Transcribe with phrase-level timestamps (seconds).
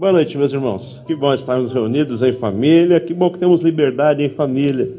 [0.00, 1.04] Boa noite, meus irmãos.
[1.06, 2.98] Que bom estarmos reunidos em família.
[2.98, 4.96] Que bom que temos liberdade em família.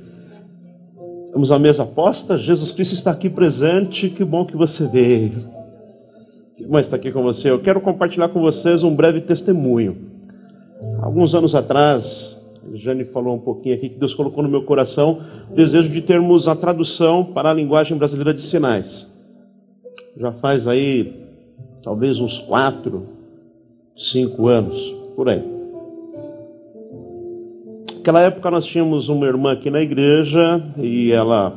[1.33, 2.37] Temos a mesa posta.
[2.37, 4.11] Jesus Cristo está aqui presente.
[4.11, 5.49] Que bom que você veio.
[6.55, 7.49] Que bom estar aqui com você.
[7.49, 9.97] Eu quero compartilhar com vocês um breve testemunho.
[11.01, 12.39] Alguns anos atrás,
[12.71, 16.01] a Jane falou um pouquinho aqui que Deus colocou no meu coração o desejo de
[16.03, 19.11] termos a tradução para a linguagem brasileira de sinais.
[20.15, 21.25] Já faz aí
[21.81, 23.19] talvez uns quatro,
[24.09, 24.79] cinco anos,
[25.15, 25.43] por aí.
[27.97, 31.53] Naquela época nós tínhamos uma irmã aqui na igreja e ela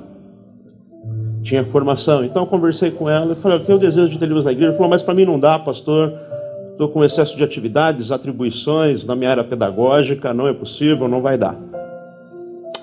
[1.42, 2.22] tinha formação.
[2.22, 4.68] Então eu conversei com ela e falei: Eu tenho desejo de ter livros na igreja.
[4.68, 6.12] Ela falou: Mas para mim não dá, pastor.
[6.72, 11.38] Estou com excesso de atividades, atribuições na minha área pedagógica, não é possível, não vai
[11.38, 11.56] dar.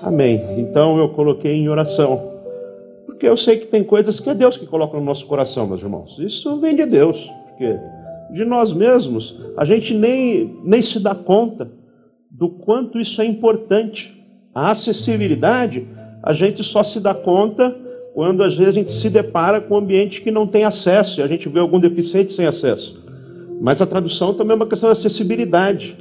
[0.02, 0.42] Amém.
[0.56, 2.32] Então eu coloquei em oração.
[3.06, 5.82] Porque eu sei que tem coisas que é Deus que coloca no nosso coração, meus
[5.82, 6.16] irmãos.
[6.18, 7.30] Isso vem de Deus.
[7.48, 7.78] Porque
[8.32, 11.70] de nós mesmos, a gente nem, nem se dá conta
[12.30, 14.18] do quanto isso é importante.
[14.54, 15.86] A acessibilidade,
[16.22, 17.76] a gente só se dá conta
[18.14, 21.22] quando às vezes a gente se depara com um ambiente que não tem acesso e
[21.22, 23.02] a gente vê algum deficiente sem acesso.
[23.60, 25.96] Mas a tradução também é uma questão de acessibilidade.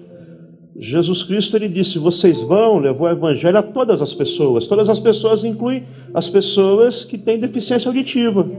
[0.75, 4.67] Jesus Cristo ele disse: "Vocês vão levou o evangelho a todas as pessoas".
[4.67, 8.49] Todas as pessoas incluem as pessoas que têm deficiência auditiva.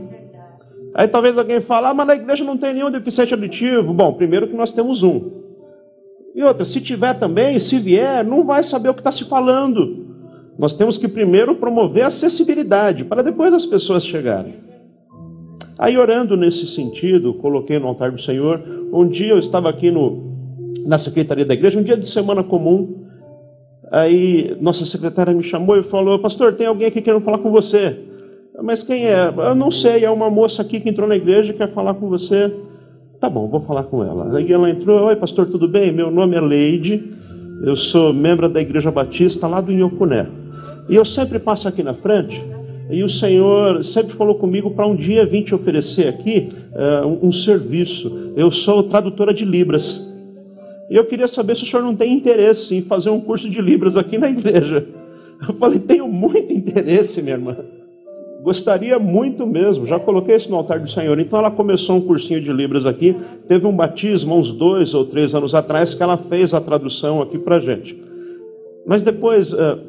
[0.93, 3.93] Aí talvez alguém fale, ah, mas na igreja não tem nenhum deficiente auditivo.
[3.93, 5.43] Bom, primeiro que nós temos um.
[6.35, 10.05] E outra, se tiver também, se vier, não vai saber o que está se falando.
[10.57, 14.55] Nós temos que primeiro promover a acessibilidade, para depois as pessoas chegarem.
[15.77, 18.61] Aí, orando nesse sentido, coloquei no altar do Senhor.
[18.91, 20.31] Um dia eu estava aqui no,
[20.85, 23.03] na secretaria da igreja, um dia de semana comum.
[23.91, 27.99] Aí, nossa secretária me chamou e falou: Pastor, tem alguém aqui querendo falar com você.
[28.63, 29.27] Mas quem é?
[29.27, 32.07] Eu não sei, é uma moça aqui que entrou na igreja e quer falar com
[32.07, 32.49] você.
[33.19, 34.37] Tá bom, vou falar com ela.
[34.37, 35.91] Aí ela entrou, oi pastor, tudo bem?
[35.91, 37.03] Meu nome é Leide,
[37.61, 40.27] eu sou membro da Igreja Batista lá do Inhocuné.
[40.87, 42.41] E eu sempre passo aqui na frente,
[42.89, 47.27] e o Senhor sempre falou comigo para um dia vir te oferecer aqui uh, um,
[47.27, 48.31] um serviço.
[48.33, 50.09] Eu sou tradutora de Libras.
[50.89, 53.59] E eu queria saber se o senhor não tem interesse em fazer um curso de
[53.59, 54.85] Libras aqui na igreja.
[55.45, 57.57] Eu falei, tenho muito interesse, minha irmã.
[58.43, 61.17] Gostaria muito mesmo, já coloquei isso no altar do Senhor.
[61.17, 63.15] Então ela começou um cursinho de Libras aqui,
[63.47, 67.37] teve um batismo uns dois ou três anos atrás que ela fez a tradução aqui
[67.37, 67.97] para gente.
[68.85, 69.79] Mas depois uh,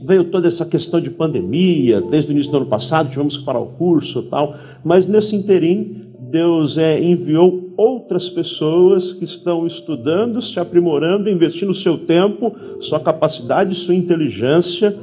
[0.00, 3.58] veio toda essa questão de pandemia, desde o início do ano passado tivemos que parar
[3.58, 4.54] o curso tal,
[4.84, 11.98] mas nesse interim Deus é, enviou outras pessoas que estão estudando, se aprimorando, investindo seu
[11.98, 14.96] tempo, sua capacidade, sua inteligência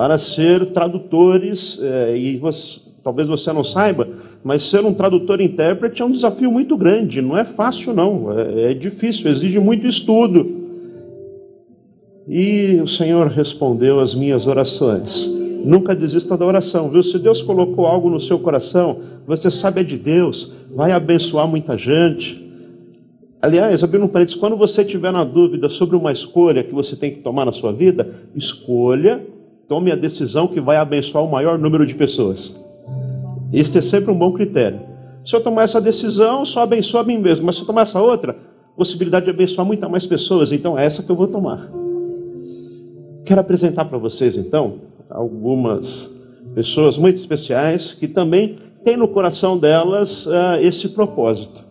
[0.00, 4.08] para ser tradutores, é, e você, talvez você não saiba,
[4.42, 8.70] mas ser um tradutor intérprete é um desafio muito grande, não é fácil não, é,
[8.70, 10.56] é difícil, exige muito estudo.
[12.26, 15.26] E o Senhor respondeu às minhas orações.
[15.66, 17.02] Nunca desista da oração, viu?
[17.02, 21.76] Se Deus colocou algo no seu coração, você sabe é de Deus, vai abençoar muita
[21.76, 22.42] gente.
[23.42, 27.10] Aliás, abrindo um parênteses, quando você tiver na dúvida sobre uma escolha que você tem
[27.10, 29.20] que tomar na sua vida, escolha
[29.70, 32.60] tome a decisão que vai abençoar o maior número de pessoas.
[33.52, 34.80] Este é sempre um bom critério.
[35.24, 37.46] Se eu tomar essa decisão, só abençoa a mim mesmo.
[37.46, 38.36] Mas se eu tomar essa outra,
[38.76, 40.50] possibilidade de abençoar muitas mais pessoas.
[40.50, 41.70] Então é essa que eu vou tomar.
[43.24, 46.10] Quero apresentar para vocês, então, algumas
[46.52, 51.64] pessoas muito especiais que também têm no coração delas uh, esse propósito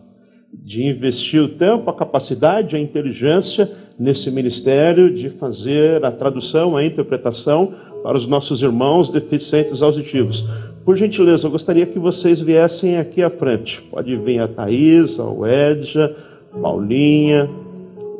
[0.52, 6.84] de investir o tempo, a capacidade, a inteligência nesse ministério de fazer a tradução, a
[6.84, 10.44] interpretação para os nossos irmãos deficientes auditivos.
[10.84, 13.82] Por gentileza, eu gostaria que vocês viessem aqui à frente.
[13.90, 16.16] Pode vir a Thaís, a Edja,
[16.60, 17.48] Paulinha.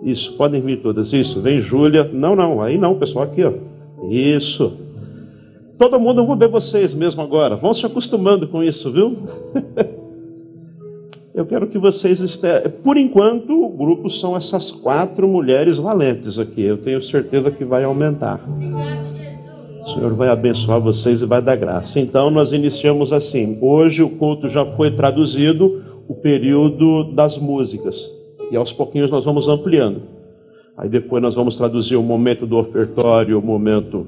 [0.02, 1.12] Isso, podem vir todas.
[1.12, 2.08] Isso, vem Júlia.
[2.12, 3.52] Não, não, aí não, pessoal, aqui, ó.
[4.08, 4.76] Isso.
[5.78, 7.56] Todo mundo, vou ver vocês mesmo agora.
[7.56, 9.16] Vão se acostumando com isso, viu?
[11.34, 12.70] eu quero que vocês estejam.
[12.84, 16.62] Por enquanto, o grupo são essas quatro mulheres valentes aqui.
[16.62, 18.46] Eu tenho certeza que vai aumentar.
[19.82, 21.98] O Senhor vai abençoar vocês e vai dar graça.
[21.98, 23.58] Então, nós iniciamos assim.
[23.60, 28.10] Hoje o culto já foi traduzido, o período das músicas.
[28.50, 30.02] E aos pouquinhos nós vamos ampliando.
[30.76, 34.06] Aí depois nós vamos traduzir o momento do ofertório, o momento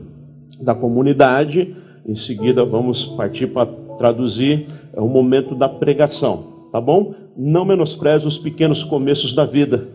[0.61, 1.75] da comunidade.
[2.07, 3.67] Em seguida, vamos partir para
[3.99, 7.15] traduzir o momento da pregação tá bom?
[7.37, 9.87] Não menospreze os pequenos começos da vida.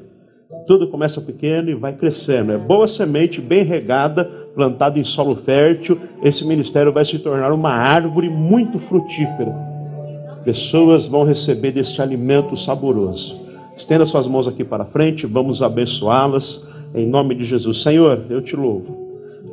[0.68, 2.52] Tudo começa pequeno e vai crescendo.
[2.52, 6.00] É boa semente, bem regada, plantada em solo fértil.
[6.24, 9.56] Esse ministério vai se tornar uma árvore muito frutífera.
[10.44, 13.40] Pessoas vão receber desse alimento saboroso.
[13.78, 16.66] Estenda suas mãos aqui para frente, vamos abençoá-las
[16.96, 17.84] em nome de Jesus.
[17.84, 18.98] Senhor, eu te louvo.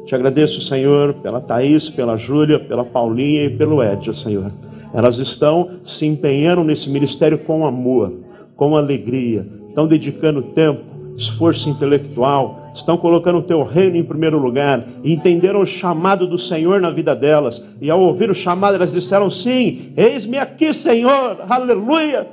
[0.07, 4.51] Te agradeço, Senhor, pela Thaís, pela Júlia, pela Paulinha e pelo Edja, Senhor.
[4.95, 8.11] Elas estão se empenhando nesse ministério com amor,
[8.57, 10.81] com alegria, estão dedicando tempo,
[11.15, 16.81] esforço intelectual, estão colocando o teu reino em primeiro lugar, entenderam o chamado do Senhor
[16.81, 22.27] na vida delas, e ao ouvir o chamado, elas disseram: Sim, eis-me aqui, Senhor, aleluia.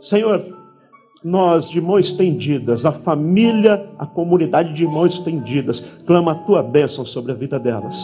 [0.00, 0.44] Senhor,
[1.24, 7.04] nós de mãos estendidas, a família, a comunidade de mãos estendidas, clama a tua bênção
[7.04, 7.98] sobre a vida delas.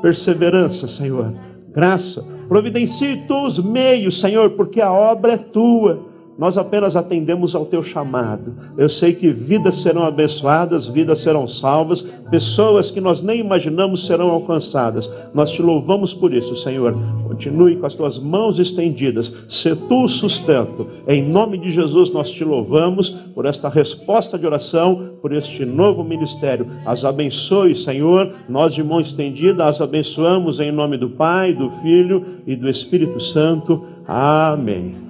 [0.00, 1.32] Perseverança, Senhor,
[1.72, 6.07] graça, providencie tu os meios, Senhor, porque a obra é tua
[6.38, 8.54] nós apenas atendemos ao teu chamado.
[8.76, 14.30] Eu sei que vidas serão abençoadas, vidas serão salvas, pessoas que nós nem imaginamos serão
[14.30, 15.10] alcançadas.
[15.34, 16.96] Nós te louvamos por isso, Senhor.
[17.26, 20.86] Continue com as tuas mãos estendidas, se tu o sustento.
[21.08, 26.04] Em nome de Jesus nós te louvamos por esta resposta de oração, por este novo
[26.04, 26.68] ministério.
[26.86, 28.32] As abençoe, Senhor.
[28.48, 33.18] Nós de mão estendida as abençoamos em nome do Pai, do Filho e do Espírito
[33.18, 33.84] Santo.
[34.06, 35.07] Amém.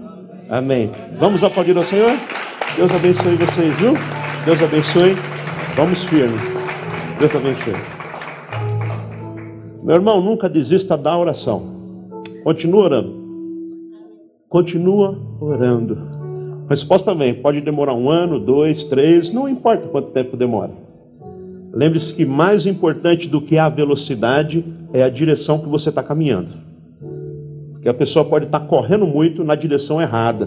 [0.48, 0.90] Amém.
[1.18, 2.10] Vamos aplaudir ao Senhor?
[2.74, 3.92] Deus abençoe vocês, viu?
[4.46, 5.14] Deus abençoe.
[5.76, 6.38] Vamos firme.
[7.18, 7.74] Deus abençoe.
[9.82, 11.74] Meu irmão, nunca desista da oração.
[12.42, 13.14] Continua orando.
[14.48, 15.98] Continua orando.
[16.66, 17.34] A resposta vem.
[17.34, 20.72] Pode demorar um ano, dois, três, não importa quanto tempo demora.
[21.74, 24.64] Lembre-se que mais importante do que a velocidade
[24.94, 26.67] é a direção que você está caminhando
[27.88, 30.46] que a pessoa pode estar correndo muito na direção errada.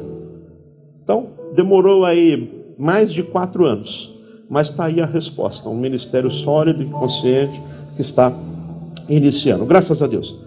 [1.03, 4.13] Então, demorou aí mais de quatro anos,
[4.47, 7.59] mas está aí a resposta: um ministério sólido e consciente
[7.95, 8.31] que está
[9.09, 9.65] iniciando.
[9.65, 10.37] Graças a Deus.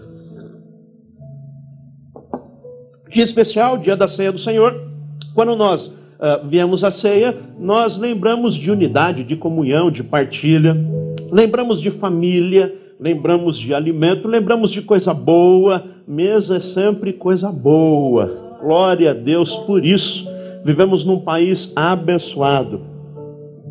[3.10, 4.80] Dia especial, dia da ceia do Senhor.
[5.34, 10.76] Quando nós uh, viemos à ceia, nós lembramos de unidade, de comunhão, de partilha,
[11.32, 18.58] lembramos de família, lembramos de alimento, lembramos de coisa boa, mesa é sempre coisa boa.
[18.62, 20.26] Glória a Deus por isso.
[20.64, 22.80] Vivemos num país abençoado,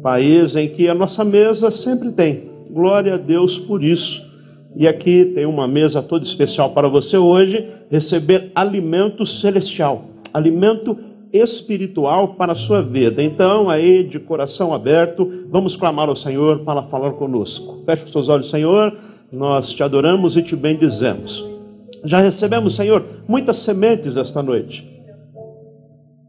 [0.02, 2.52] país em que a nossa mesa sempre tem.
[2.70, 4.24] Glória a Deus por isso.
[4.75, 10.98] E aqui tem uma mesa toda especial para você hoje, receber alimento celestial, alimento
[11.31, 13.24] espiritual para a sua vida.
[13.24, 17.81] Então, aí, de coração aberto, vamos clamar ao Senhor para falar conosco.
[17.86, 18.96] Feche os seus olhos, Senhor
[19.34, 21.44] nós te adoramos e te bendizemos.
[22.06, 24.88] Já recebemos, Senhor, muitas sementes esta noite.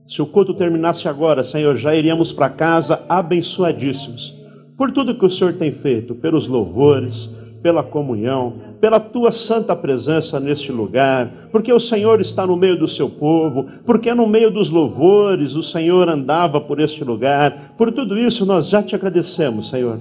[0.06, 4.34] Se o culto terminasse agora, Senhor, já iríamos para casa abençoadíssimos
[4.76, 7.30] por tudo que o Senhor tem feito, pelos louvores,
[7.62, 12.88] pela comunhão, pela tua santa presença neste lugar, porque o Senhor está no meio do
[12.88, 17.74] seu povo, porque no meio dos louvores o Senhor andava por este lugar.
[17.76, 19.98] Por tudo isso nós já te agradecemos, Senhor.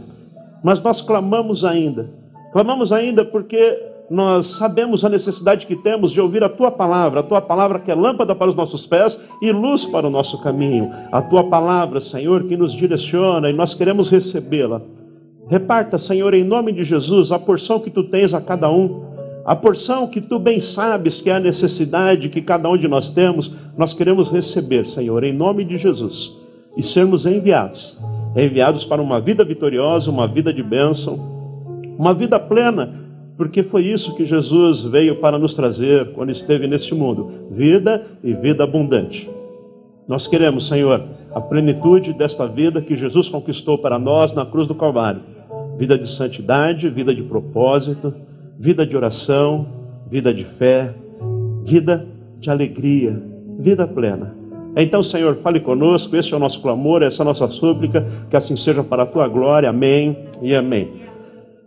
[0.64, 2.23] Mas nós clamamos ainda
[2.54, 3.80] Clamamos ainda porque
[4.12, 7.90] nós sabemos a necessidade que temos de ouvir a tua palavra, a tua palavra que
[7.90, 10.92] é lâmpada para os nossos pés e luz para o nosso caminho.
[11.12, 14.84] A tua palavra, Senhor, que nos direciona e nós queremos recebê-la.
[15.48, 19.04] Reparta, Senhor, em nome de Jesus, a porção que tu tens a cada um,
[19.44, 23.10] a porção que tu bem sabes que é a necessidade que cada um de nós
[23.10, 26.32] temos, nós queremos receber, Senhor, em nome de Jesus,
[26.78, 27.98] e sermos enviados.
[28.36, 31.33] Enviados para uma vida vitoriosa, uma vida de bênção
[31.98, 32.94] uma vida plena,
[33.38, 38.34] porque foi isso que Jesus veio para nos trazer quando esteve neste mundo: vida e
[38.34, 39.30] vida abundante.
[40.08, 44.76] Nós queremos, Senhor, a plenitude desta vida que Jesus conquistou para nós na cruz do
[44.76, 45.34] Calvário
[45.78, 48.14] vida de santidade, vida de propósito,
[48.60, 49.68] vida de oração,
[50.10, 50.94] vida de fé,
[51.66, 52.06] vida
[52.40, 53.22] de alegria,
[53.60, 54.36] vida plena.
[54.76, 58.36] Então, Senhor, fale conosco, esse é o nosso clamor, essa é a nossa súplica, que
[58.36, 59.70] assim seja para a tua glória.
[59.70, 61.03] Amém e amém.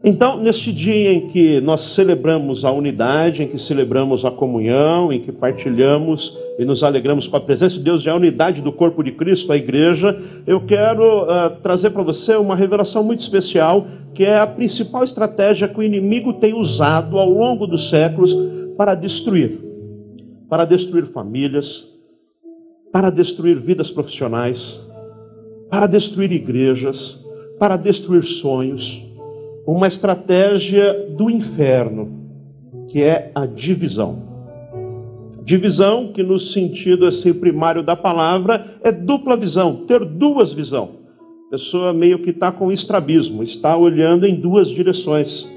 [0.09, 5.19] Então, neste dia em que nós celebramos a unidade, em que celebramos a comunhão, em
[5.19, 9.03] que partilhamos e nos alegramos com a presença de Deus e a unidade do corpo
[9.03, 14.23] de Cristo, a igreja, eu quero uh, trazer para você uma revelação muito especial, que
[14.23, 18.33] é a principal estratégia que o inimigo tem usado ao longo dos séculos
[18.77, 19.59] para destruir.
[20.49, 21.85] Para destruir famílias,
[22.93, 24.81] para destruir vidas profissionais,
[25.69, 27.21] para destruir igrejas,
[27.59, 29.06] para destruir sonhos
[29.67, 32.09] uma estratégia do inferno,
[32.89, 34.23] que é a divisão.
[35.43, 40.91] Divisão, que no sentido assim primário da palavra, é dupla visão, ter duas visões.
[41.49, 45.49] A pessoa meio que está com estrabismo, está olhando em duas direções,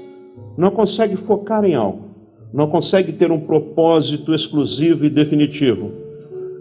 [0.56, 2.10] não consegue focar em algo,
[2.52, 5.92] não consegue ter um propósito exclusivo e definitivo.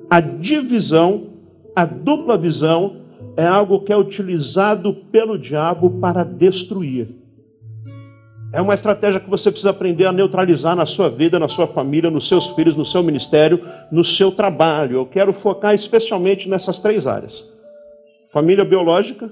[0.10, 1.30] A divisão
[1.76, 2.98] A dupla visão
[3.38, 7.19] é algo que é utilizado pelo diabo para destruir.
[8.52, 12.10] É uma estratégia que você precisa aprender a neutralizar na sua vida, na sua família,
[12.10, 14.98] nos seus filhos, no seu ministério, no seu trabalho.
[14.98, 17.48] Eu quero focar especialmente nessas três áreas:
[18.34, 19.30] família biológica,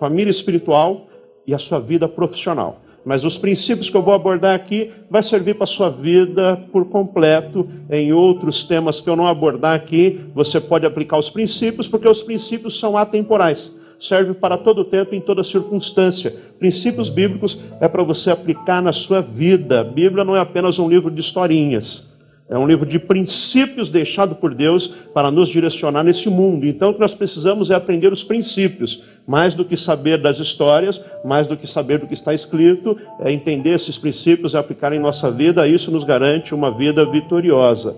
[0.00, 1.06] família espiritual
[1.46, 2.80] e a sua vida profissional.
[3.04, 6.86] Mas os princípios que eu vou abordar aqui vai servir para a sua vida por
[6.86, 7.68] completo.
[7.88, 12.20] Em outros temas que eu não abordar aqui, você pode aplicar os princípios, porque os
[12.20, 16.34] princípios são atemporais serve para todo tempo, em toda circunstância.
[16.58, 19.80] Princípios bíblicos é para você aplicar na sua vida.
[19.80, 22.14] A Bíblia não é apenas um livro de historinhas.
[22.48, 26.64] É um livro de princípios deixado por Deus para nos direcionar nesse mundo.
[26.64, 31.04] Então, o que nós precisamos é aprender os princípios, mais do que saber das histórias,
[31.24, 35.00] mais do que saber do que está escrito, é entender esses princípios e aplicar em
[35.00, 35.66] nossa vida.
[35.66, 37.96] Isso nos garante uma vida vitoriosa.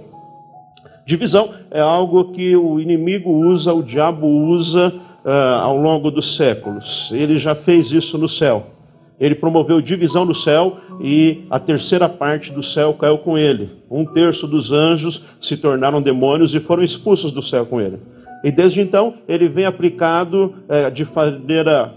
[1.05, 4.95] Divisão é algo que o inimigo usa, o diabo usa
[5.29, 7.11] uh, ao longo dos séculos.
[7.13, 8.69] Ele já fez isso no céu.
[9.21, 13.71] Ele promoveu divisão no céu e a terceira parte do céu caiu com ele.
[13.91, 17.99] Um terço dos anjos se tornaram demônios e foram expulsos do céu com ele.
[18.45, 21.95] E desde então ele vem aplicado eh, de maneira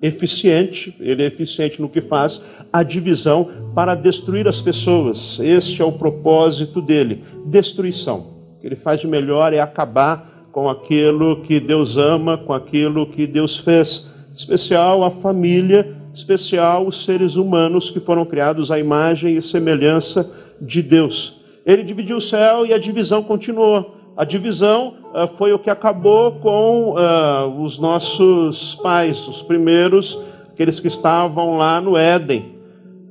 [0.00, 5.40] eficiente, ele é eficiente no que faz, a divisão para destruir as pessoas.
[5.40, 8.38] Este é o propósito dele: destruição.
[8.56, 13.06] O que ele faz de melhor é acabar com aquilo que Deus ama, com aquilo
[13.06, 14.10] que Deus fez.
[14.34, 20.30] Especial a família, especial os seres humanos que foram criados à imagem e semelhança
[20.60, 21.40] de Deus.
[21.64, 23.96] Ele dividiu o céu e a divisão continuou.
[24.16, 30.20] A divisão uh, foi o que acabou com uh, os nossos pais, os primeiros,
[30.52, 32.56] aqueles que estavam lá no Éden.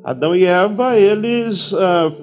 [0.03, 2.13] Adão e Eva, eles uh,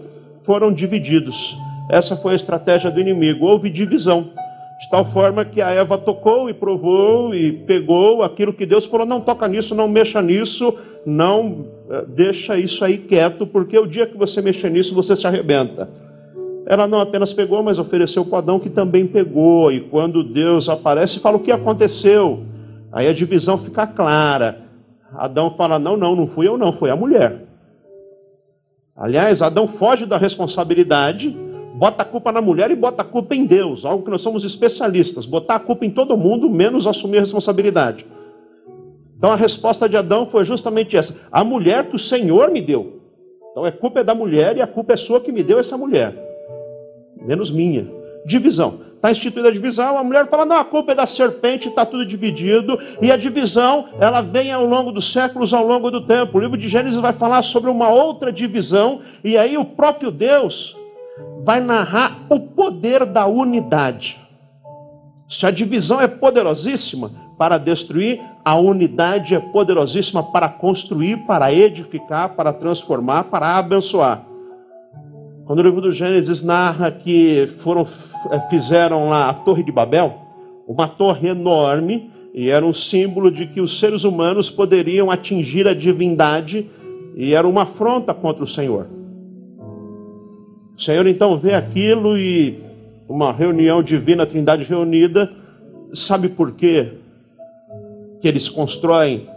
[0.45, 1.57] foram divididos.
[1.91, 3.47] Essa foi a estratégia do inimigo.
[3.47, 4.31] Houve divisão.
[4.79, 9.07] De tal forma que a Eva tocou e provou e pegou aquilo que Deus falou:
[9.07, 10.75] não toca nisso, não mexa nisso,
[11.07, 15.27] não eh, deixa isso aí quieto, porque o dia que você mexer nisso, você se
[15.27, 15.89] arrebenta.
[16.67, 19.73] Ela não apenas pegou, mas ofereceu o Adão, que também pegou.
[19.73, 22.43] E quando Deus aparece, fala o que aconteceu.
[22.93, 24.63] Aí a divisão fica clara.
[25.15, 27.45] Adão fala: não, não, não fui eu, não, foi a mulher.
[28.95, 31.37] Aliás, Adão foge da responsabilidade
[31.77, 34.45] bota a culpa na mulher e bota a culpa em Deus, algo que nós somos
[34.45, 38.07] especialistas, botar a culpa em todo mundo, menos assumir a responsabilidade.
[39.17, 43.01] Então a resposta de Adão foi justamente essa: a mulher que o Senhor me deu.
[43.51, 45.77] Então a culpa é da mulher e a culpa é sua que me deu essa
[45.77, 46.15] mulher,
[47.21, 47.87] menos minha.
[48.25, 48.87] Divisão.
[48.97, 52.05] Está instituída a divisão, a mulher fala, não, a culpa é da serpente, está tudo
[52.05, 56.37] dividido, e a divisão, ela vem ao longo dos séculos, ao longo do tempo.
[56.37, 60.75] O livro de Gênesis vai falar sobre uma outra divisão, e aí o próprio Deus
[61.45, 64.19] vai narrar o poder da unidade.
[65.29, 72.31] Se a divisão é poderosíssima para destruir, a unidade é poderosíssima para construir, para edificar,
[72.31, 74.25] para transformar, para abençoar.
[75.45, 77.87] Quando o livro do Gênesis narra que foram,
[78.31, 80.15] eh, fizeram lá a Torre de Babel,
[80.67, 85.75] uma torre enorme, e era um símbolo de que os seres humanos poderiam atingir a
[85.75, 86.69] divindade,
[87.15, 88.96] e era uma afronta contra o Senhor.
[90.77, 92.63] O Senhor então vê aquilo e
[93.09, 95.33] uma reunião divina, Trindade reunida,
[95.95, 96.93] sabe por quê?
[98.21, 99.29] Que eles constroem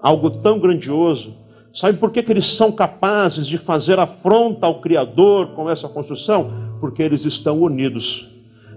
[0.00, 1.34] algo tão grandioso?
[1.72, 6.50] Sabe por que, que eles são capazes de fazer afronta ao Criador com essa construção?
[6.80, 8.28] Porque eles estão unidos.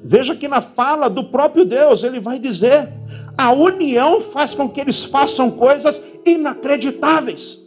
[0.04, 2.90] Veja que na fala do próprio Deus, ele vai dizer:
[3.38, 7.61] a união faz com que eles façam coisas inacreditáveis.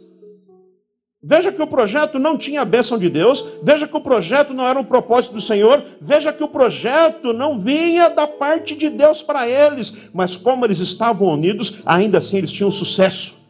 [1.27, 4.67] Veja que o projeto não tinha a bênção de Deus, veja que o projeto não
[4.67, 9.23] era um propósito do Senhor, veja que o projeto não vinha da parte de Deus
[9.23, 13.43] para eles, mas como eles estavam unidos, ainda assim eles tinham sucesso.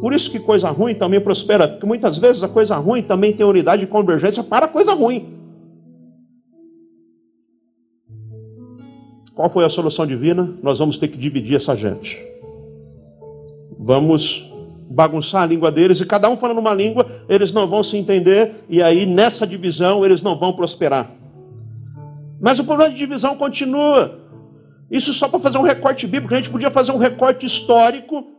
[0.00, 3.46] Por isso que coisa ruim também prospera, porque muitas vezes a coisa ruim também tem
[3.46, 5.38] unidade e convergência para a coisa ruim.
[9.36, 10.52] Qual foi a solução divina?
[10.60, 12.18] Nós vamos ter que dividir essa gente.
[13.78, 14.52] Vamos
[14.90, 18.64] bagunçar a língua deles e cada um falando uma língua, eles não vão se entender
[18.68, 21.10] e aí nessa divisão eles não vão prosperar.
[22.40, 24.20] Mas o problema de divisão continua.
[24.90, 28.34] Isso só para fazer um recorte bíblico, a gente podia fazer um recorte histórico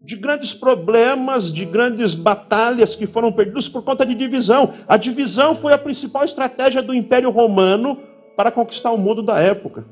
[0.00, 4.72] de grandes problemas, de grandes batalhas que foram perdidas por conta de divisão.
[4.86, 7.98] A divisão foi a principal estratégia do Império Romano
[8.36, 9.84] para conquistar o mundo da época.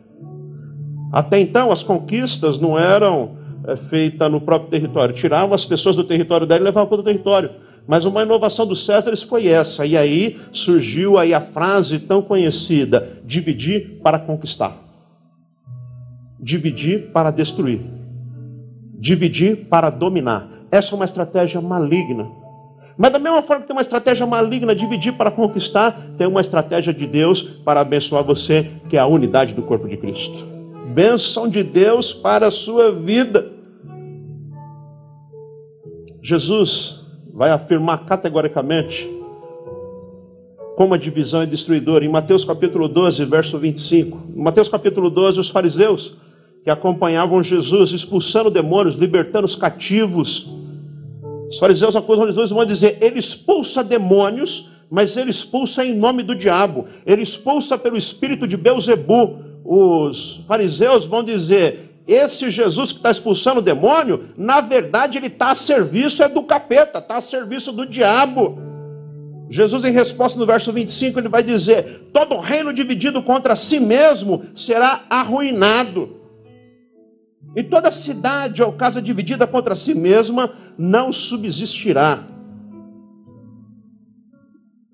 [1.12, 3.35] Até então, as conquistas não eram
[3.74, 5.14] feita no próprio território.
[5.14, 7.50] Tiravam as pessoas do território dela e levavam para o território.
[7.86, 9.86] Mas uma inovação dos Césares foi essa.
[9.86, 14.76] E aí surgiu aí a frase tão conhecida: dividir para conquistar.
[16.38, 17.80] Dividir para destruir.
[18.98, 20.48] Dividir para dominar.
[20.70, 22.28] Essa é uma estratégia maligna.
[22.98, 26.94] Mas da mesma forma que tem uma estratégia maligna, dividir para conquistar, tem uma estratégia
[26.94, 30.46] de Deus para abençoar você, que é a unidade do corpo de Cristo.
[30.94, 33.55] Bênção de Deus para a sua vida.
[36.26, 36.98] Jesus
[37.32, 39.08] vai afirmar categoricamente
[40.74, 42.04] como a divisão é destruidora.
[42.04, 44.32] Em Mateus capítulo 12, verso 25.
[44.34, 46.16] Em Mateus capítulo 12, os fariseus
[46.64, 50.50] que acompanhavam Jesus expulsando demônios, libertando os cativos.
[51.48, 56.24] Os fariseus acusam Jesus e vão dizer: ele expulsa demônios, mas ele expulsa em nome
[56.24, 56.86] do diabo.
[57.06, 59.44] Ele expulsa pelo espírito de Beuzebu.
[59.64, 65.50] Os fariseus vão dizer: esse Jesus que está expulsando o demônio, na verdade ele está
[65.50, 68.58] a serviço é do capeta, está a serviço do diabo.
[69.50, 74.44] Jesus, em resposta no verso 25, ele vai dizer: todo reino dividido contra si mesmo
[74.54, 76.16] será arruinado.
[77.54, 82.22] E toda cidade ou casa dividida contra si mesma não subsistirá.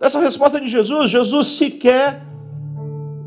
[0.00, 2.23] Essa resposta de Jesus, Jesus sequer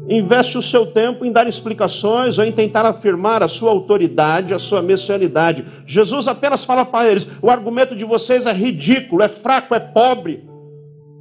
[0.07, 4.59] investe o seu tempo em dar explicações ou em tentar afirmar a sua autoridade, a
[4.59, 5.65] sua messianidade.
[5.85, 10.43] Jesus apenas fala para eles: o argumento de vocês é ridículo, é fraco, é pobre,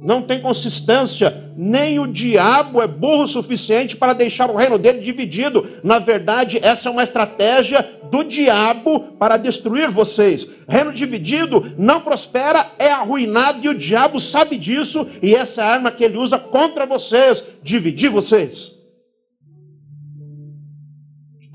[0.01, 1.43] não tem consistência.
[1.57, 5.65] Nem o diabo é burro o suficiente para deixar o reino dele dividido.
[5.83, 10.47] Na verdade, essa é uma estratégia do diabo para destruir vocês.
[10.67, 15.07] Reino dividido não prospera, é arruinado e o diabo sabe disso.
[15.23, 18.74] E essa é a arma que ele usa contra vocês dividir vocês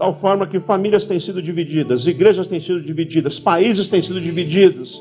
[0.01, 4.99] tal forma que famílias têm sido divididas, igrejas têm sido divididas, países têm sido divididos,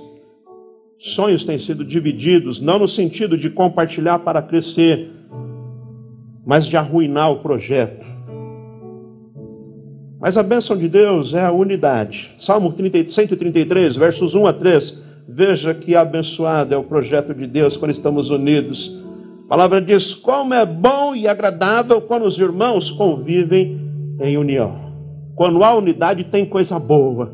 [1.00, 5.10] sonhos têm sido divididos, não no sentido de compartilhar para crescer,
[6.46, 8.06] mas de arruinar o projeto.
[10.20, 12.32] Mas a bênção de Deus é a unidade.
[12.38, 15.02] Salmo 30, 133, versos 1 a 3.
[15.30, 19.00] Veja que abençoado é o projeto de Deus quando estamos unidos.
[19.46, 23.80] A palavra diz: Como é bom e agradável quando os irmãos convivem
[24.20, 24.89] em união.
[25.40, 27.32] Quando há unidade, tem coisa boa.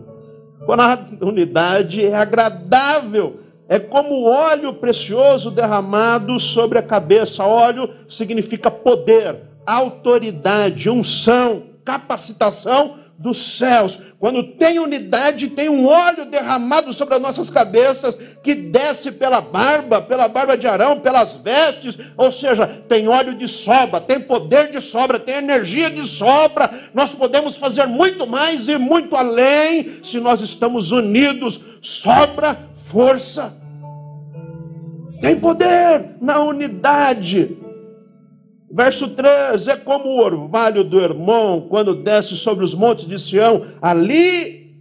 [0.63, 7.43] Quando a unidade é agradável, é como óleo precioso derramado sobre a cabeça.
[7.43, 13.99] Óleo significa poder, autoridade, unção, capacitação dos céus.
[14.19, 20.01] Quando tem unidade, tem um óleo derramado sobre as nossas cabeças que desce pela barba,
[20.01, 24.82] pela barba de Arão, pelas vestes, ou seja, tem óleo de sobra, tem poder de
[24.82, 26.89] sobra, tem energia de sobra.
[26.93, 31.60] Nós podemos fazer muito mais e muito além se nós estamos unidos.
[31.82, 33.54] Sobra força.
[35.21, 37.58] Tem poder na unidade.
[38.75, 43.61] Verso 3: É como o orvalho do Hermon, quando desce sobre os montes de Sião,
[43.81, 44.75] ali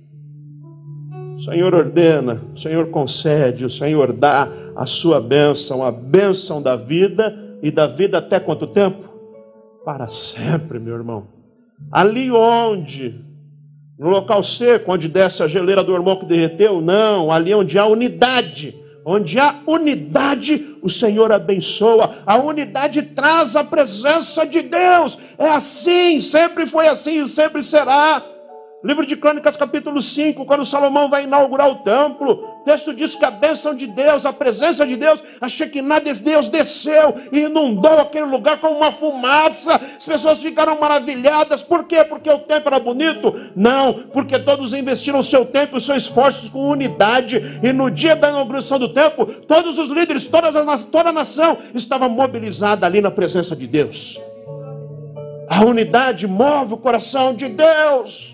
[1.37, 6.74] o Senhor ordena, o Senhor concede, o Senhor dá a sua bênção, a bênção da
[6.74, 9.09] vida, e da vida até quanto tempo?
[9.85, 11.28] Para sempre, meu irmão.
[11.92, 13.24] Ali onde?
[13.96, 16.80] No local seco, onde desce a geleira do irmão que derreteu?
[16.80, 22.22] Não, ali onde há unidade Onde há unidade, o Senhor abençoa.
[22.24, 25.18] A unidade traz a presença de Deus.
[25.36, 28.22] É assim, sempre foi assim e sempre será.
[28.85, 33.25] Livro de Crônicas, capítulo 5, quando Salomão vai inaugurar o templo, o texto diz que
[33.25, 37.99] a bênção de Deus, a presença de Deus, a Shekinah de Deus desceu e inundou
[37.99, 39.81] aquele lugar como uma fumaça.
[39.97, 41.62] As pessoas ficaram maravilhadas.
[41.62, 42.05] Por quê?
[42.05, 43.35] Porque o templo era bonito?
[43.57, 47.61] Não, porque todos investiram seu tempo e seus esforços com unidade.
[47.62, 51.57] E no dia da inauguração do templo, todos os líderes, todas as, toda a nação
[51.75, 54.20] estava mobilizada ali na presença de Deus.
[55.49, 58.34] A unidade move o coração de Deus.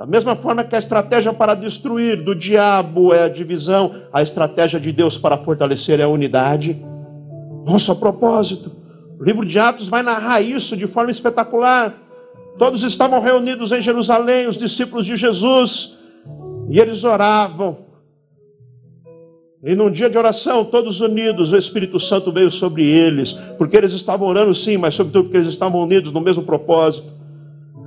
[0.00, 4.80] Da mesma forma que a estratégia para destruir do diabo é a divisão, a estratégia
[4.80, 6.82] de Deus para fortalecer é a unidade.
[7.66, 8.72] Nosso propósito.
[9.20, 11.94] O livro de Atos vai narrar isso de forma espetacular.
[12.58, 15.98] Todos estavam reunidos em Jerusalém, os discípulos de Jesus,
[16.70, 17.76] e eles oravam.
[19.62, 23.92] E num dia de oração, todos unidos, o Espírito Santo veio sobre eles, porque eles
[23.92, 27.19] estavam orando sim, mas sobretudo porque eles estavam unidos no mesmo propósito.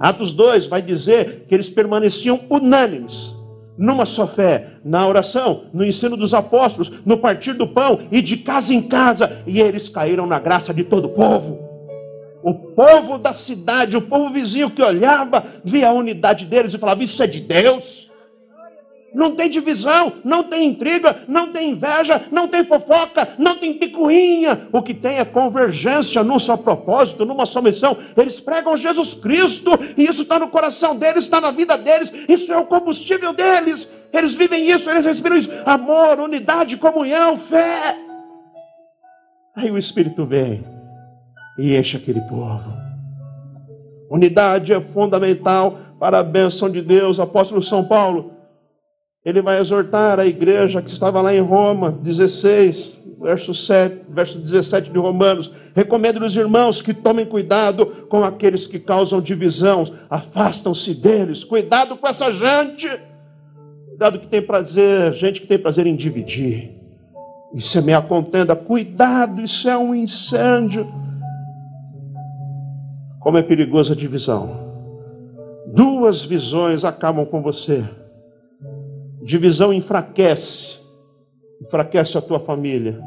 [0.04, 3.34] Atos 2 vai dizer que eles permaneciam unânimes,
[3.78, 8.36] numa só fé, na oração, no ensino dos apóstolos, no partir do pão e de
[8.36, 11.58] casa em casa, e eles caíram na graça de todo o povo.
[12.44, 17.02] O povo da cidade, o povo vizinho que olhava, via a unidade deles e falava:
[17.02, 18.03] Isso é de Deus.
[19.14, 24.68] Não tem divisão, não tem intriga, não tem inveja, não tem fofoca, não tem picuinha.
[24.72, 27.96] O que tem é convergência num só propósito, numa só missão.
[28.18, 32.12] Eles pregam Jesus Cristo e isso está no coração deles, está na vida deles.
[32.28, 33.92] Isso é o combustível deles.
[34.12, 35.50] Eles vivem isso, eles respiram isso.
[35.66, 37.96] Amor, unidade, comunhão, fé.
[39.56, 40.64] Aí o Espírito vem
[41.58, 42.74] e enche aquele povo.
[44.10, 47.20] Unidade é fundamental para a bênção de Deus.
[47.20, 48.33] Apóstolo São Paulo
[49.26, 54.92] ele vai exortar a igreja que estava lá em Roma, 16, verso, 7, verso 17
[54.92, 55.50] de Romanos.
[55.74, 61.44] Recomendo aos irmãos que tomem cuidado com aqueles que causam divisão, afastam-se deles.
[61.44, 62.90] Cuidado com essa gente.
[63.88, 66.72] Cuidado que tem prazer, gente que tem prazer em dividir,
[67.54, 68.58] em semear contenda.
[68.58, 70.86] Cuidado, isso é um incêndio.
[73.22, 74.62] Como é perigosa a divisão.
[75.68, 77.86] Duas visões acabam com você
[79.24, 80.80] Divisão enfraquece,
[81.62, 83.00] enfraquece a tua família,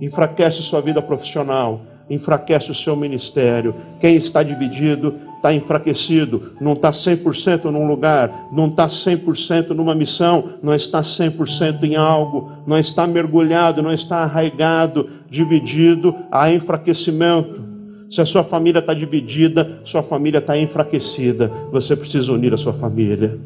[0.00, 3.72] enfraquece sua vida profissional, enfraquece o seu ministério.
[4.00, 10.54] Quem está dividido está enfraquecido, não está 100% num lugar, não está 100% numa missão,
[10.60, 17.62] não está 100% em algo, não está mergulhado, não está arraigado, dividido, há enfraquecimento.
[18.10, 21.50] Se a sua família está dividida, sua família está enfraquecida.
[21.70, 23.38] Você precisa unir a sua família.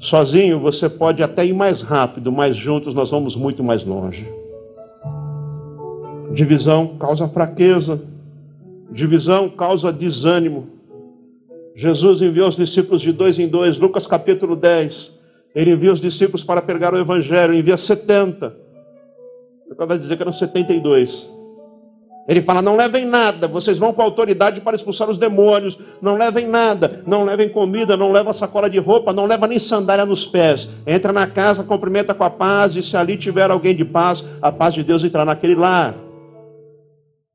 [0.00, 4.26] Sozinho você pode até ir mais rápido, mas juntos nós vamos muito mais longe.
[6.32, 8.00] Divisão causa fraqueza,
[8.90, 10.68] divisão causa desânimo.
[11.76, 15.20] Jesus enviou os discípulos de dois em dois, Lucas capítulo 10.
[15.54, 18.56] Ele envia os discípulos para pregar o evangelho, envia 70.
[19.68, 21.39] Eu vai dizer que eram 72.
[22.30, 25.76] Ele fala: não levem nada, vocês vão com autoridade para expulsar os demônios.
[26.00, 30.06] Não levem nada, não levem comida, não levem sacola de roupa, não levem nem sandália
[30.06, 30.68] nos pés.
[30.86, 34.52] Entra na casa, cumprimenta com a paz, e se ali tiver alguém de paz, a
[34.52, 35.96] paz de Deus entrará naquele lar.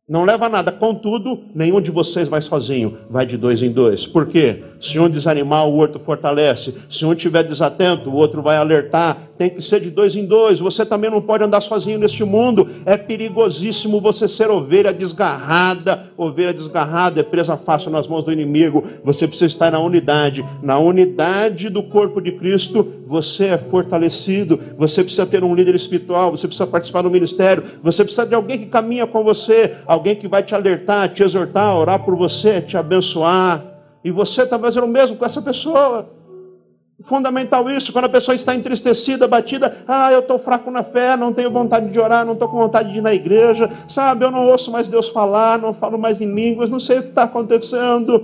[0.08, 4.06] Não leva nada, contudo, nenhum de vocês vai sozinho, vai de dois em dois.
[4.06, 4.64] Por quê?
[4.80, 6.76] Se um desanimar, o outro fortalece.
[6.90, 9.18] Se um estiver desatento, o outro vai alertar.
[9.38, 10.60] Tem que ser de dois em dois.
[10.60, 12.70] Você também não pode andar sozinho neste mundo.
[12.86, 16.10] É perigosíssimo você ser ovelha desgarrada.
[16.16, 18.86] Ovelha desgarrada é presa fácil nas mãos do inimigo.
[19.04, 20.46] Você precisa estar na unidade.
[20.64, 24.58] Na unidade do corpo de Cristo, você é fortalecido.
[24.78, 26.32] Você precisa ter um líder espiritual.
[26.32, 27.64] Você precisa participar do ministério.
[27.84, 29.76] Você precisa de alguém que caminha com você.
[29.86, 33.66] Alguém que vai te alertar, te exortar, orar por você, te abençoar.
[34.02, 36.15] E você está fazendo o mesmo com essa pessoa.
[37.04, 41.34] Fundamental isso, quando a pessoa está entristecida, batida, ah, eu estou fraco na fé, não
[41.34, 44.48] tenho vontade de orar, não estou com vontade de ir na igreja, sabe, eu não
[44.48, 48.24] ouço mais Deus falar, não falo mais em línguas, não sei o que está acontecendo.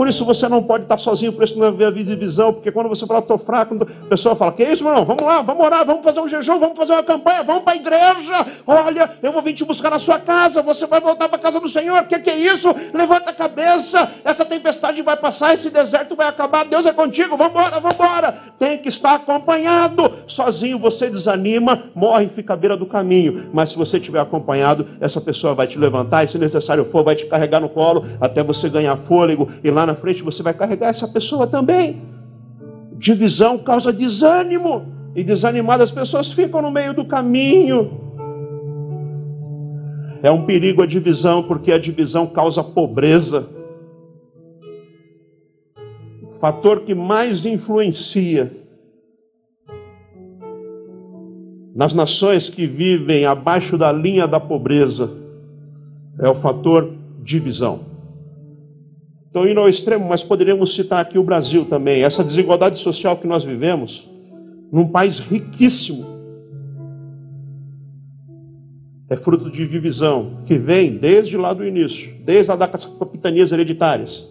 [0.00, 3.06] Por isso você não pode estar sozinho, por isso não haver visão, porque quando você
[3.06, 5.04] fala, estou fraco, a pessoa fala, que isso, irmão?
[5.04, 7.76] Vamos lá, vamos orar, vamos fazer um jejum, vamos fazer uma campanha, vamos para a
[7.76, 8.46] igreja.
[8.66, 11.60] Olha, eu vou vir te buscar na sua casa, você vai voltar para a casa
[11.60, 12.00] do Senhor.
[12.00, 12.74] O que, que é isso?
[12.94, 17.52] Levanta a cabeça, essa tempestade vai passar, esse deserto vai acabar, Deus é contigo, vamos
[17.52, 18.38] embora, vamos embora.
[18.58, 20.14] Tem que estar acompanhado.
[20.26, 23.50] Sozinho você desanima, morre e fica à beira do caminho.
[23.52, 27.14] Mas se você estiver acompanhado, essa pessoa vai te levantar e, se necessário for, vai
[27.14, 30.88] te carregar no colo até você ganhar fôlego e lá na frente você vai carregar
[30.88, 32.00] essa pessoa também.
[32.96, 37.90] Divisão causa desânimo, e desanimadas pessoas ficam no meio do caminho.
[40.22, 43.48] É um perigo a divisão, porque a divisão causa pobreza.
[46.22, 48.50] O fator que mais influencia
[51.74, 55.10] nas nações que vivem abaixo da linha da pobreza
[56.18, 57.89] é o fator divisão.
[59.30, 62.02] Estou indo ao extremo, mas poderíamos citar aqui o Brasil também.
[62.02, 64.10] Essa desigualdade social que nós vivemos,
[64.72, 66.04] num país riquíssimo,
[69.08, 74.28] é fruto de divisão que vem desde lá do início, desde lá das capitanias hereditárias.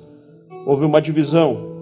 [0.66, 1.79] Houve uma divisão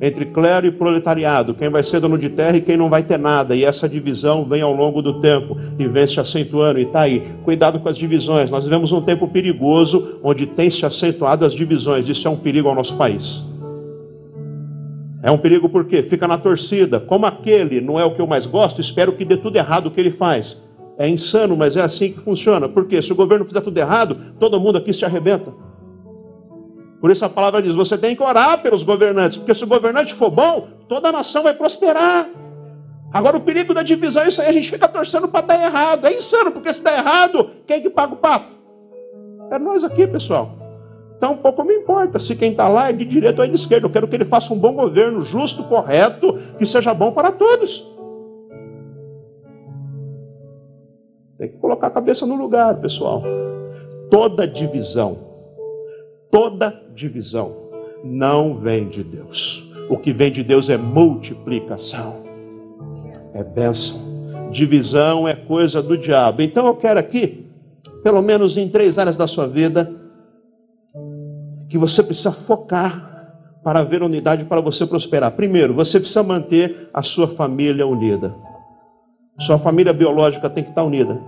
[0.00, 3.18] entre clero e proletariado, quem vai ser dono de terra e quem não vai ter
[3.18, 3.56] nada.
[3.56, 6.78] E essa divisão vem ao longo do tempo e vem se acentuando.
[6.78, 7.26] E está aí.
[7.42, 8.48] Cuidado com as divisões.
[8.48, 12.08] Nós vivemos um tempo perigoso onde tem se acentuado as divisões.
[12.08, 13.44] Isso é um perigo ao nosso país.
[15.20, 17.00] É um perigo porque fica na torcida.
[17.00, 19.90] Como aquele não é o que eu mais gosto, espero que dê tudo errado o
[19.90, 20.62] que ele faz.
[20.96, 22.68] É insano, mas é assim que funciona.
[22.68, 25.52] Porque se o governo fizer tudo errado, todo mundo aqui se arrebenta.
[27.00, 30.14] Por isso a palavra diz: você tem que orar pelos governantes, porque se o governante
[30.14, 32.28] for bom, toda a nação vai prosperar.
[33.12, 36.06] Agora o perigo da divisão é isso aí, a gente fica torcendo para dar errado.
[36.06, 38.46] É insano, porque se der errado, quem é que paga o pato?
[39.50, 40.56] É nós aqui, pessoal.
[41.16, 43.86] Então pouco me importa se quem está lá é de direita ou é de esquerda.
[43.86, 47.84] Eu quero que ele faça um bom governo, justo, correto, que seja bom para todos.
[51.38, 53.22] Tem que colocar a cabeça no lugar, pessoal.
[54.10, 55.27] Toda divisão,
[56.30, 57.54] toda divisão
[58.04, 59.64] não vem de Deus.
[59.88, 62.22] O que vem de Deus é multiplicação,
[63.32, 64.06] é bênção.
[64.50, 66.42] Divisão é coisa do diabo.
[66.42, 67.46] Então eu quero aqui,
[68.02, 69.90] pelo menos em três áreas da sua vida,
[71.68, 73.08] que você precisa focar
[73.62, 75.32] para haver unidade para você prosperar.
[75.32, 78.34] Primeiro, você precisa manter a sua família unida.
[79.40, 81.20] Sua família biológica tem que estar unida.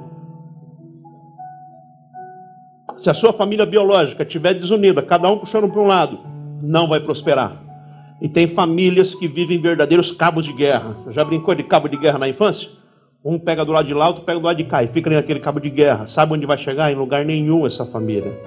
[3.00, 6.18] Se a sua família biológica estiver desunida, cada um puxando para um lado,
[6.62, 7.56] não vai prosperar.
[8.20, 10.94] E tem famílias que vivem verdadeiros cabos de guerra.
[11.08, 12.68] Já brincou de cabo de guerra na infância?
[13.24, 15.40] Um pega do lado de lá, outro pega do lado de cá e fica naquele
[15.40, 16.06] cabo de guerra.
[16.06, 16.92] Sabe onde vai chegar?
[16.92, 18.38] Em lugar nenhum essa família.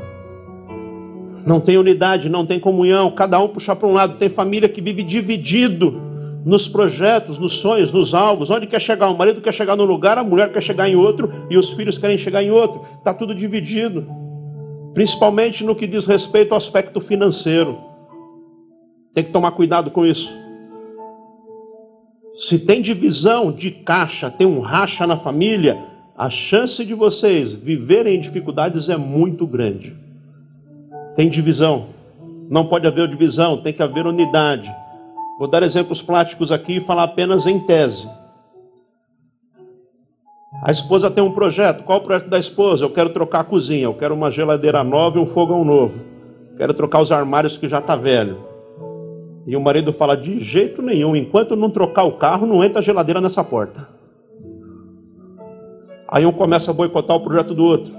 [1.43, 4.19] Não tem unidade, não tem comunhão, cada um puxa para um lado.
[4.19, 5.99] Tem família que vive dividido
[6.45, 8.51] nos projetos, nos sonhos, nos alvos.
[8.51, 9.09] Onde quer chegar?
[9.09, 11.97] O marido quer chegar num lugar, a mulher quer chegar em outro e os filhos
[11.97, 12.85] querem chegar em outro.
[12.99, 14.21] Está tudo dividido.
[14.93, 17.77] Principalmente no que diz respeito ao aspecto financeiro.
[19.13, 20.31] Tem que tomar cuidado com isso.
[22.33, 25.77] Se tem divisão de caixa, tem um racha na família,
[26.17, 29.95] a chance de vocês viverem em dificuldades é muito grande.
[31.15, 31.87] Tem divisão.
[32.49, 34.73] Não pode haver divisão, tem que haver unidade.
[35.39, 38.07] Vou dar exemplos práticos aqui e falar apenas em tese.
[40.63, 41.83] A esposa tem um projeto.
[41.83, 42.85] Qual o projeto da esposa?
[42.85, 45.95] Eu quero trocar a cozinha, eu quero uma geladeira nova e um fogão novo.
[46.55, 48.37] Quero trocar os armários que já está velho.
[49.45, 52.81] E o marido fala: de jeito nenhum, enquanto não trocar o carro, não entra a
[52.81, 53.89] geladeira nessa porta.
[56.07, 57.91] Aí um começa a boicotar o projeto do outro.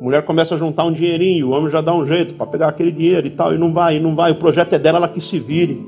[0.00, 2.68] A mulher começa a juntar um dinheirinho, o homem já dá um jeito para pegar
[2.68, 4.30] aquele dinheiro e tal, e não vai, e não vai.
[4.30, 5.84] O projeto é dela, ela que se vire.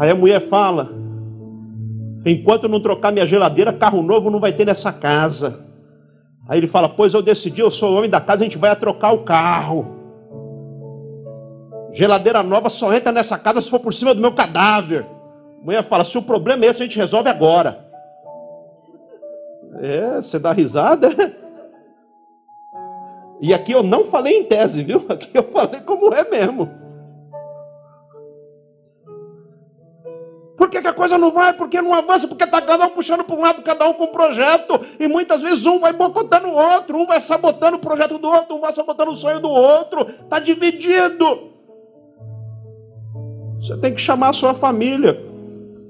[0.00, 1.01] Aí a mulher fala:
[2.24, 5.66] enquanto não trocar minha geladeira, carro novo não vai ter nessa casa.
[6.48, 8.74] Aí ele fala: Pois eu decidi, eu sou o homem da casa, a gente vai
[8.76, 10.00] trocar o carro.
[11.92, 15.06] Geladeira nova só entra nessa casa se for por cima do meu cadáver.
[15.60, 17.86] A mulher fala: se o problema é esse, a gente resolve agora.
[19.80, 21.08] É, você dá risada?
[23.40, 25.04] E aqui eu não falei em tese, viu?
[25.08, 26.81] Aqui eu falei como é mesmo.
[30.62, 31.52] Por que, que, a coisa não vai?
[31.52, 32.28] Por que não avança?
[32.28, 34.80] Porque está cada um puxando para um lado, cada um com um projeto.
[35.00, 38.54] E muitas vezes um vai boicotando o outro, um vai sabotando o projeto do outro,
[38.54, 40.06] um vai sabotando o sonho do outro.
[40.22, 41.50] Está dividido.
[43.58, 45.20] Você tem que chamar a sua família,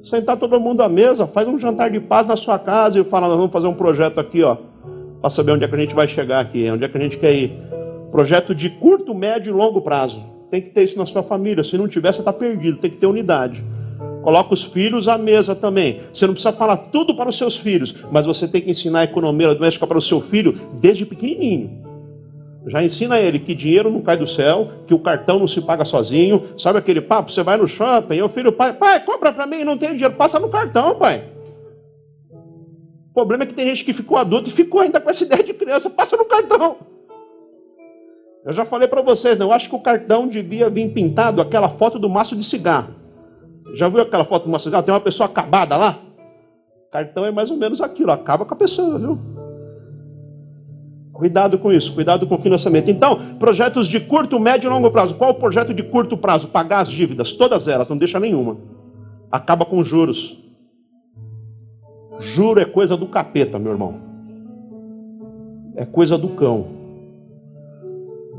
[0.02, 3.28] sentar todo mundo à mesa, faz um jantar de paz na sua casa e fala:
[3.28, 4.56] nós vamos fazer um projeto aqui, ó,
[5.20, 7.18] para saber onde é que a gente vai chegar aqui, onde é que a gente
[7.18, 7.52] quer ir.
[8.10, 10.24] Projeto de curto, médio e longo prazo.
[10.50, 11.62] Tem que ter isso na sua família.
[11.62, 12.78] Se não tiver, você está perdido.
[12.78, 13.62] Tem que ter unidade.
[14.22, 16.00] Coloca os filhos à mesa também.
[16.14, 19.04] Você não precisa falar tudo para os seus filhos, mas você tem que ensinar a
[19.04, 21.82] economia doméstica para o seu filho desde pequenininho.
[22.66, 25.84] Já ensina ele que dinheiro não cai do céu, que o cartão não se paga
[25.84, 26.44] sozinho.
[26.56, 27.32] Sabe aquele papo?
[27.32, 30.14] Você vai no shopping, e o filho, pai, pai, compra para mim, não tem dinheiro,
[30.14, 31.22] passa no cartão, pai.
[33.10, 35.42] O problema é que tem gente que ficou adulto e ficou ainda com essa ideia
[35.42, 36.76] de criança, passa no cartão.
[38.44, 39.44] Eu já falei para vocês, né?
[39.44, 43.01] eu acho que o cartão devia vir pintado aquela foto do maço de cigarro.
[43.74, 44.84] Já viu aquela foto do maço de cigarro?
[44.84, 45.98] Tem uma pessoa acabada lá?
[46.90, 49.18] Cartão é mais ou menos aquilo, acaba com a pessoa, viu?
[51.12, 52.90] Cuidado com isso, cuidado com o financiamento.
[52.90, 55.14] Então, projetos de curto, médio e longo prazo.
[55.14, 56.48] Qual o projeto de curto prazo?
[56.48, 58.56] Pagar as dívidas, todas elas, não deixa nenhuma.
[59.30, 60.38] Acaba com juros.
[62.18, 63.94] Juro é coisa do capeta, meu irmão.
[65.76, 66.66] É coisa do cão.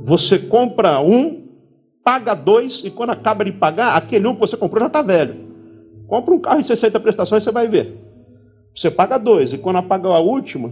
[0.03, 1.42] Você compra um,
[2.03, 5.35] paga dois, e quando acaba de pagar, aquele um que você comprou já está velho.
[6.07, 7.97] Compra um carro em 60 prestações, você vai ver.
[8.75, 10.71] Você paga dois, e quando apaga a última,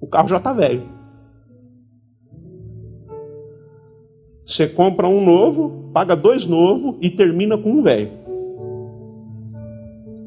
[0.00, 0.88] o carro já está velho.
[4.46, 8.25] Você compra um novo, paga dois novos e termina com um velho.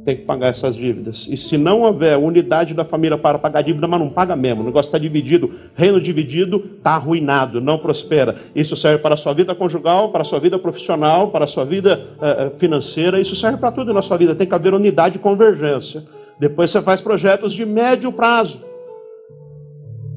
[0.05, 1.27] Tem que pagar essas dívidas.
[1.29, 4.65] E se não houver unidade da família para pagar dívida, mas não paga mesmo, o
[4.65, 8.35] negócio está dividido, reino dividido está arruinado, não prospera.
[8.55, 11.65] Isso serve para a sua vida conjugal, para a sua vida profissional, para a sua
[11.65, 14.33] vida uh, financeira, isso serve para tudo na sua vida.
[14.33, 16.03] Tem que haver unidade e convergência.
[16.39, 18.69] Depois você faz projetos de médio prazo.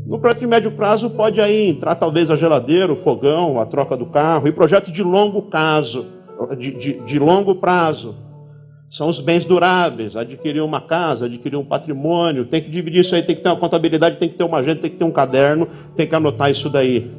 [0.06, 3.96] No projeto de médio prazo pode aí entrar talvez a geladeira, o fogão, a troca
[3.96, 5.48] do carro, e projetos de longo
[6.56, 8.14] de, de, de longo prazo.
[8.92, 13.22] São os bens duráveis, adquirir uma casa, adquirir um patrimônio, tem que dividir isso aí,
[13.22, 15.66] tem que ter uma contabilidade, tem que ter uma agenda, tem que ter um caderno,
[15.96, 17.10] tem que anotar isso daí.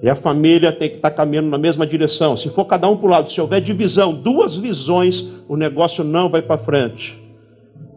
[0.00, 2.36] E a família tem que estar caminhando na mesma direção.
[2.36, 6.28] Se for cada um para o lado, se houver divisão, duas visões, o negócio não
[6.28, 7.18] vai para frente.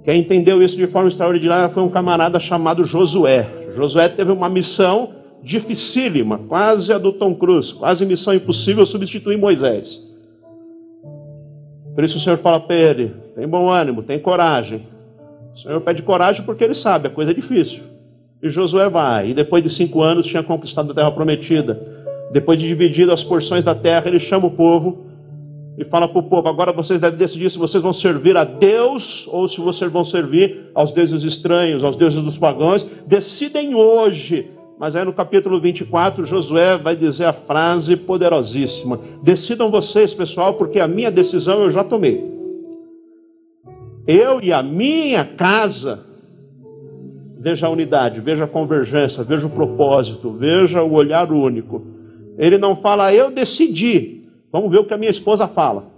[0.04, 3.48] Quem entendeu isso de forma extraordinária foi um camarada chamado Josué.
[3.76, 5.12] Josué teve uma missão
[5.44, 10.10] dificílima, quase a do Tom Cruise, quase missão impossível substituir Moisés.
[11.94, 14.88] Por isso o Senhor fala para ele: tem bom ânimo, tem coragem.
[15.54, 17.84] O Senhor pede coragem porque ele sabe, a coisa é difícil.
[18.42, 21.80] E Josué vai, e depois de cinco anos tinha conquistado a terra prometida.
[22.32, 25.06] Depois de dividido as porções da terra, ele chama o povo
[25.78, 29.28] e fala para o povo: agora vocês devem decidir se vocês vão servir a Deus
[29.28, 32.86] ou se vocês vão servir aos deuses estranhos, aos deuses dos pagãos.
[33.06, 34.50] Decidem hoje.
[34.82, 40.80] Mas aí no capítulo 24, Josué vai dizer a frase poderosíssima: Decidam vocês, pessoal, porque
[40.80, 42.28] a minha decisão eu já tomei.
[44.08, 46.04] Eu e a minha casa
[47.38, 51.86] veja a unidade, veja a convergência, veja o propósito, veja o olhar único.
[52.36, 54.24] Ele não fala, eu decidi.
[54.52, 55.92] Vamos ver o que a minha esposa fala.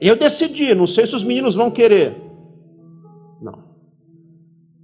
[0.00, 2.27] Eu decidi, não sei se os meninos vão querer.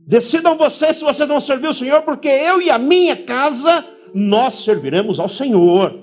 [0.06, 4.62] Decidam vocês se vocês vão servir o Senhor, porque eu e a minha casa, nós
[4.62, 5.98] serviremos ao Senhor.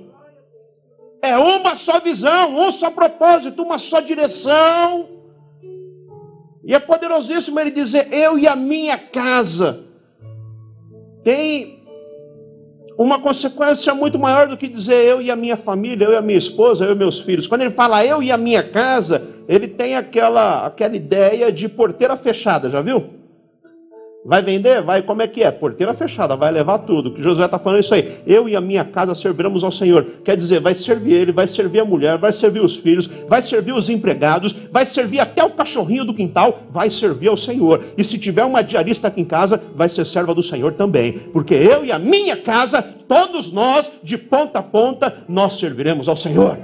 [1.22, 5.08] É uma só visão, um só propósito, uma só direção.
[6.64, 9.86] E é poderosíssimo ele dizer: Eu e a minha casa.
[11.24, 11.80] Tem
[12.98, 16.22] uma consequência muito maior do que dizer eu e a minha família, eu e a
[16.22, 17.46] minha esposa, eu e meus filhos.
[17.46, 22.16] Quando ele fala eu e a minha casa, ele tem aquela, aquela ideia de porteira
[22.16, 23.21] fechada, já viu?
[24.24, 24.84] Vai vender?
[24.84, 25.50] Vai, como é que é?
[25.50, 27.12] Porteira fechada, vai levar tudo.
[27.12, 28.20] Que Josué está falando isso aí.
[28.28, 30.06] Eu e a minha casa serviremos ao Senhor.
[30.24, 33.74] Quer dizer, vai servir ele, vai servir a mulher, vai servir os filhos, vai servir
[33.74, 37.84] os empregados, vai servir até o cachorrinho do quintal, vai servir ao Senhor.
[37.98, 41.14] E se tiver uma diarista aqui em casa, vai ser serva do Senhor também.
[41.34, 46.16] Porque eu e a minha casa, todos nós, de ponta a ponta, nós serviremos ao
[46.16, 46.60] Senhor.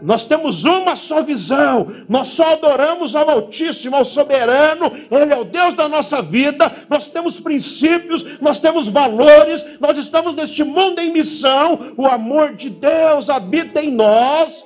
[0.00, 5.44] Nós temos uma só visão, nós só adoramos ao Altíssimo, ao Soberano, Ele é o
[5.44, 11.12] Deus da nossa vida, nós temos princípios, nós temos valores, nós estamos neste mundo em
[11.12, 14.64] missão, o amor de Deus habita em nós.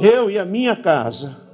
[0.00, 1.48] Eu e a minha casa.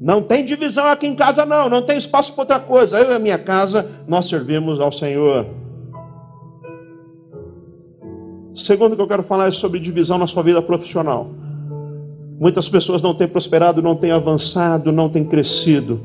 [0.00, 2.98] Não tem divisão aqui em casa, não, não tem espaço para outra coisa.
[2.98, 5.46] Eu e a minha casa, nós servimos ao Senhor.
[8.54, 11.28] Segundo que eu quero falar é sobre divisão na sua vida profissional.
[12.38, 16.00] Muitas pessoas não têm prosperado, não têm avançado, não têm crescido,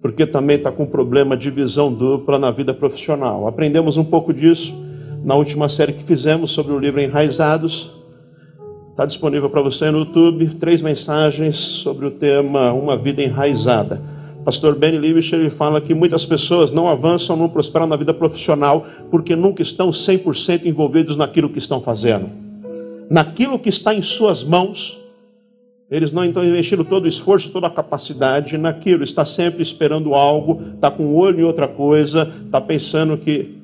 [0.00, 3.46] porque também está com problema de visão dupla na vida profissional.
[3.46, 4.72] Aprendemos um pouco disso
[5.22, 7.90] na última série que fizemos sobre o livro Enraizados.
[8.90, 14.00] Está disponível para você no YouTube, três mensagens sobre o tema Uma Vida Enraizada.
[14.44, 18.86] Pastor Benny Lewis ele fala que muitas pessoas não avançam, não prosperam na vida profissional
[19.10, 22.30] porque nunca estão 100% envolvidos naquilo que estão fazendo.
[23.10, 24.98] Naquilo que está em suas mãos,
[25.90, 30.62] eles não estão investindo todo o esforço, toda a capacidade naquilo, está sempre esperando algo,
[30.74, 33.58] está com o olho em outra coisa, está pensando que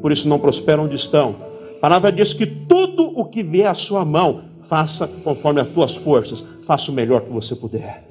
[0.00, 1.34] por isso não prosperam onde estão.
[1.76, 5.96] A palavra diz que tudo o que vier à sua mão, faça conforme as tuas
[5.96, 8.09] forças, faça o melhor que você puder.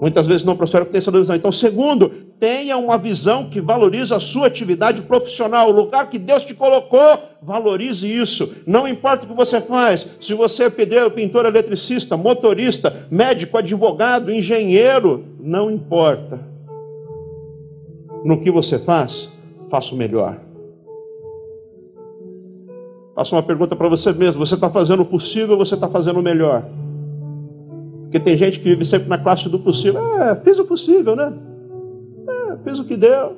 [0.00, 1.36] Muitas vezes não prospera porque tem essa visão.
[1.36, 2.08] Então, segundo,
[2.40, 7.18] tenha uma visão que valoriza a sua atividade profissional, o lugar que Deus te colocou,
[7.42, 8.50] valorize isso.
[8.66, 14.32] Não importa o que você faz, se você é pedreiro, pintor, eletricista, motorista, médico, advogado,
[14.32, 16.40] engenheiro, não importa.
[18.24, 19.28] No que você faz,
[19.70, 20.36] faça o melhor.
[23.14, 26.20] Faço uma pergunta para você mesmo: você está fazendo o possível ou você está fazendo
[26.20, 26.64] o melhor?
[28.10, 30.20] Porque tem gente que vive sempre na classe do possível.
[30.20, 31.32] É, fiz o possível, né?
[32.28, 33.36] É, fiz o que deu.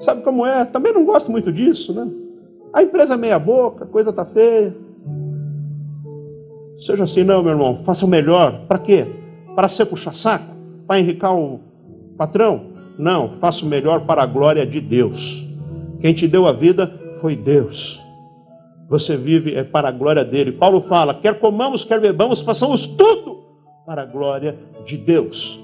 [0.00, 0.66] Sabe como é?
[0.66, 2.06] Também não gosto muito disso, né?
[2.74, 4.76] A empresa é meia boca, a coisa tá feia.
[6.84, 7.80] Seja assim, não, meu irmão.
[7.82, 8.66] Faça o melhor.
[8.68, 9.06] Para quê?
[9.56, 10.54] Para ser puxa-saco?
[10.86, 11.60] Para enricar o
[12.18, 12.66] patrão?
[12.98, 15.42] Não, faça o melhor para a glória de Deus.
[16.02, 17.98] Quem te deu a vida foi Deus.
[18.90, 20.52] Você vive é para a glória dele.
[20.52, 23.39] Paulo fala: quer comamos, quer bebamos, façamos tudo
[23.90, 24.54] para a glória
[24.86, 25.58] de Deus.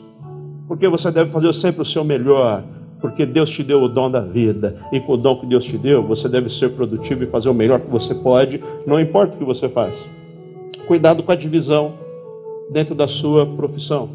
[0.67, 2.61] Porque você deve fazer sempre o seu melhor,
[3.01, 5.79] porque Deus te deu o dom da vida, e com o dom que Deus te
[5.79, 9.39] deu, você deve ser produtivo e fazer o melhor que você pode, não importa o
[9.39, 9.95] que você faz.
[10.89, 11.93] Cuidado com a divisão
[12.69, 14.09] dentro da sua profissão.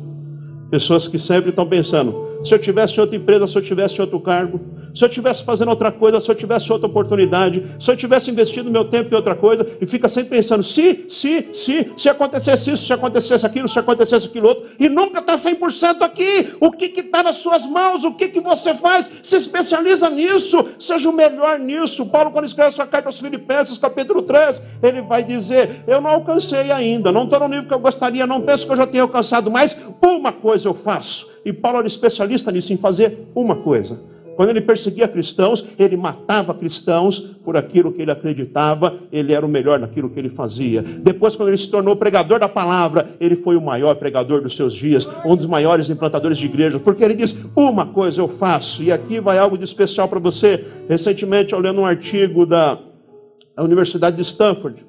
[0.69, 2.13] Pessoas que sempre estão pensando,
[2.43, 4.59] se eu tivesse outra empresa, se eu tivesse outro cargo,
[4.93, 8.69] se eu tivesse fazendo outra coisa, se eu tivesse outra oportunidade, se eu tivesse investido
[8.69, 12.85] meu tempo em outra coisa, e fica sempre pensando, se, se, se, se acontecesse isso,
[12.85, 16.53] se acontecesse aquilo, se acontecesse aquilo outro, e nunca está 100% aqui.
[16.59, 18.03] O que está nas suas mãos?
[18.03, 19.09] O que, que você faz?
[19.23, 22.05] Se especializa nisso, seja o melhor nisso.
[22.05, 26.71] Paulo, quando escreve sua carta aos Filipenses, capítulo 3, ele vai dizer: Eu não alcancei
[26.71, 29.49] ainda, não estou no nível que eu gostaria, não penso que eu já tenha alcançado,
[29.49, 31.30] mas uma coisa eu faço.
[31.43, 36.53] E Paulo era especialista nisso, em fazer uma coisa quando ele perseguia cristãos, ele matava
[36.53, 40.81] cristãos por aquilo que ele acreditava, ele era o melhor naquilo que ele fazia.
[40.81, 44.73] Depois, quando ele se tornou pregador da palavra, ele foi o maior pregador dos seus
[44.73, 48.91] dias, um dos maiores implantadores de igrejas, porque ele diz: Uma coisa eu faço, e
[48.91, 50.65] aqui vai algo de especial para você.
[50.87, 52.79] Recentemente, eu lendo um artigo da
[53.59, 54.83] Universidade de Stanford,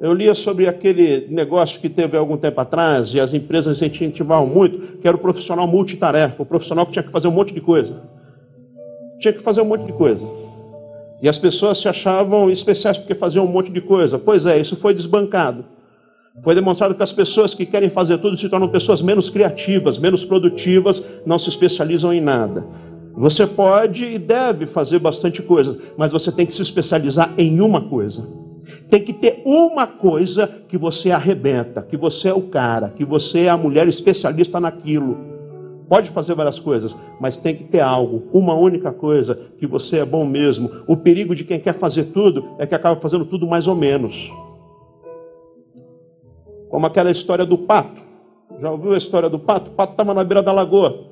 [0.00, 4.98] eu lia sobre aquele negócio que teve algum tempo atrás, e as empresas incentivavam muito,
[4.98, 8.00] que era o profissional multitarefa, o profissional que tinha que fazer um monte de coisa
[9.20, 10.26] tinha que fazer um monte de coisa.
[11.22, 14.18] E as pessoas se achavam especiais porque faziam um monte de coisa.
[14.18, 15.64] Pois é, isso foi desbancado.
[16.42, 20.24] Foi demonstrado que as pessoas que querem fazer tudo se tornam pessoas menos criativas, menos
[20.24, 22.64] produtivas, não se especializam em nada.
[23.14, 27.82] Você pode e deve fazer bastante coisa, mas você tem que se especializar em uma
[27.82, 28.26] coisa.
[28.88, 33.40] Tem que ter uma coisa que você arrebenta, que você é o cara, que você
[33.40, 35.16] é a mulher especialista naquilo.
[35.88, 40.04] Pode fazer várias coisas, mas tem que ter algo, uma única coisa, que você é
[40.04, 40.70] bom mesmo.
[40.86, 44.30] O perigo de quem quer fazer tudo é que acaba fazendo tudo mais ou menos.
[46.68, 48.00] Como aquela história do pato.
[48.60, 49.70] Já ouviu a história do pato?
[49.70, 51.09] O pato estava na beira da lagoa.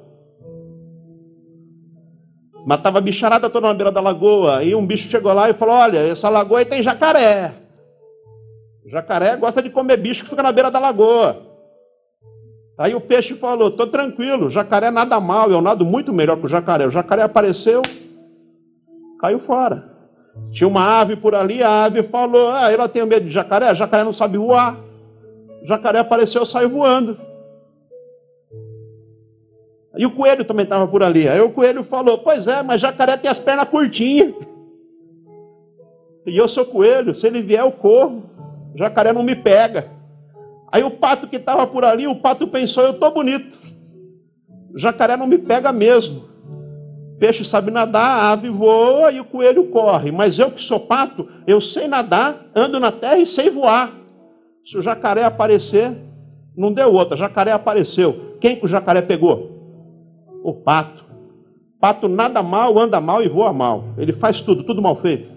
[2.69, 4.59] Matava bicharada toda na beira da lagoa.
[4.59, 7.55] Aí um bicho chegou lá e falou: Olha, essa lagoa aí tem jacaré.
[8.85, 11.47] Jacaré gosta de comer bicho que fica na beira da lagoa.
[12.77, 16.49] Aí o peixe falou: estou tranquilo, jacaré nada mal, eu nado muito melhor que o
[16.49, 16.87] jacaré.
[16.87, 17.81] O jacaré apareceu,
[19.19, 19.91] caiu fora.
[20.53, 24.05] Tinha uma ave por ali, a ave falou: Ah, ela tem medo de jacaré, jacaré
[24.05, 24.77] não sabe voar.
[25.64, 27.16] Jacaré apareceu, saiu voando.
[29.99, 31.28] E o coelho também estava por ali.
[31.28, 34.32] Aí o coelho falou: Pois é, mas jacaré tem as pernas curtinhas.
[36.24, 38.22] E eu sou coelho, se ele vier, eu corro.
[38.72, 39.90] O jacaré não me pega.
[40.70, 43.59] Aí o pato que estava por ali, o pato pensou: eu estou bonito.
[44.72, 46.28] O jacaré não me pega mesmo.
[47.18, 50.12] Peixe sabe nadar, a ave voa e o coelho corre.
[50.12, 53.90] Mas eu que sou pato, eu sei nadar, ando na terra e sei voar.
[54.64, 55.90] Se o jacaré aparecer,
[56.57, 58.36] não deu outra, jacaré apareceu.
[58.40, 59.58] Quem que o jacaré pegou?
[60.49, 61.05] O pato.
[61.78, 63.84] Pato nada mal, anda mal e voa mal.
[63.99, 65.28] Ele faz tudo, tudo mal feito.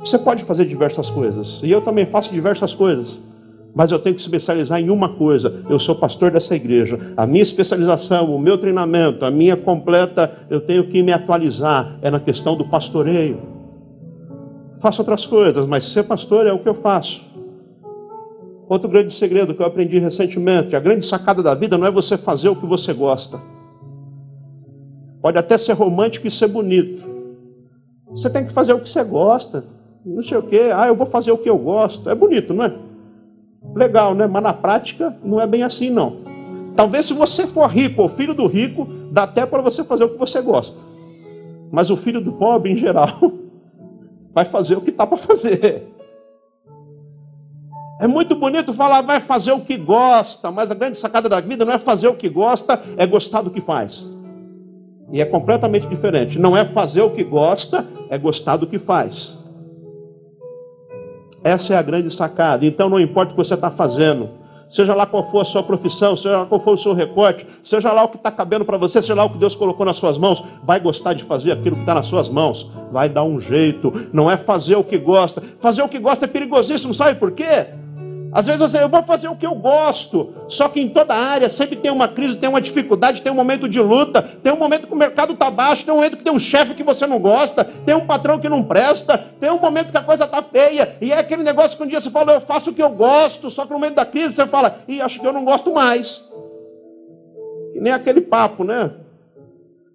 [0.00, 3.16] Você pode fazer diversas coisas, e eu também faço diversas coisas,
[3.72, 5.62] mas eu tenho que especializar em uma coisa.
[5.70, 6.98] Eu sou pastor dessa igreja.
[7.16, 12.10] A minha especialização, o meu treinamento, a minha completa, eu tenho que me atualizar é
[12.10, 13.40] na questão do pastoreio.
[14.80, 17.31] Faço outras coisas, mas ser pastor é o que eu faço.
[18.68, 22.16] Outro grande segredo que eu aprendi recentemente: a grande sacada da vida não é você
[22.16, 23.40] fazer o que você gosta.
[25.20, 27.02] Pode até ser romântico e ser bonito.
[28.10, 29.64] Você tem que fazer o que você gosta
[30.04, 32.10] não sei o quê, ah, eu vou fazer o que eu gosto.
[32.10, 32.72] É bonito, não é?
[33.74, 34.26] Legal, né?
[34.26, 36.16] Mas na prática não é bem assim, não.
[36.74, 40.10] Talvez se você for rico ou filho do rico, dá até para você fazer o
[40.10, 40.76] que você gosta.
[41.70, 43.18] Mas o filho do pobre, em geral,
[44.34, 45.86] vai fazer o que está para fazer.
[48.02, 51.64] É muito bonito falar, vai fazer o que gosta, mas a grande sacada da vida
[51.64, 54.04] não é fazer o que gosta, é gostar do que faz.
[55.12, 56.36] E é completamente diferente.
[56.36, 59.38] Não é fazer o que gosta, é gostar do que faz.
[61.44, 62.66] Essa é a grande sacada.
[62.66, 64.30] Então não importa o que você está fazendo,
[64.68, 67.92] seja lá qual for a sua profissão, seja lá qual for o seu recorte, seja
[67.92, 70.18] lá o que está cabendo para você, seja lá o que Deus colocou nas suas
[70.18, 74.08] mãos, vai gostar de fazer aquilo que está nas suas mãos, vai dar um jeito,
[74.12, 75.40] não é fazer o que gosta.
[75.60, 77.80] Fazer o que gosta é perigosíssimo, sabe por quê?
[78.32, 80.32] Às vezes você, eu vou fazer o que eu gosto.
[80.48, 83.68] Só que em toda área sempre tem uma crise, tem uma dificuldade, tem um momento
[83.68, 86.32] de luta, tem um momento que o mercado está baixo, tem um momento que tem
[86.32, 89.90] um chefe que você não gosta, tem um patrão que não presta, tem um momento
[89.90, 90.96] que a coisa está feia.
[91.00, 93.50] E é aquele negócio que um dia você fala, eu faço o que eu gosto,
[93.50, 96.24] só que no momento da crise você fala, e acho que eu não gosto mais.
[97.74, 98.92] Que nem aquele papo, né?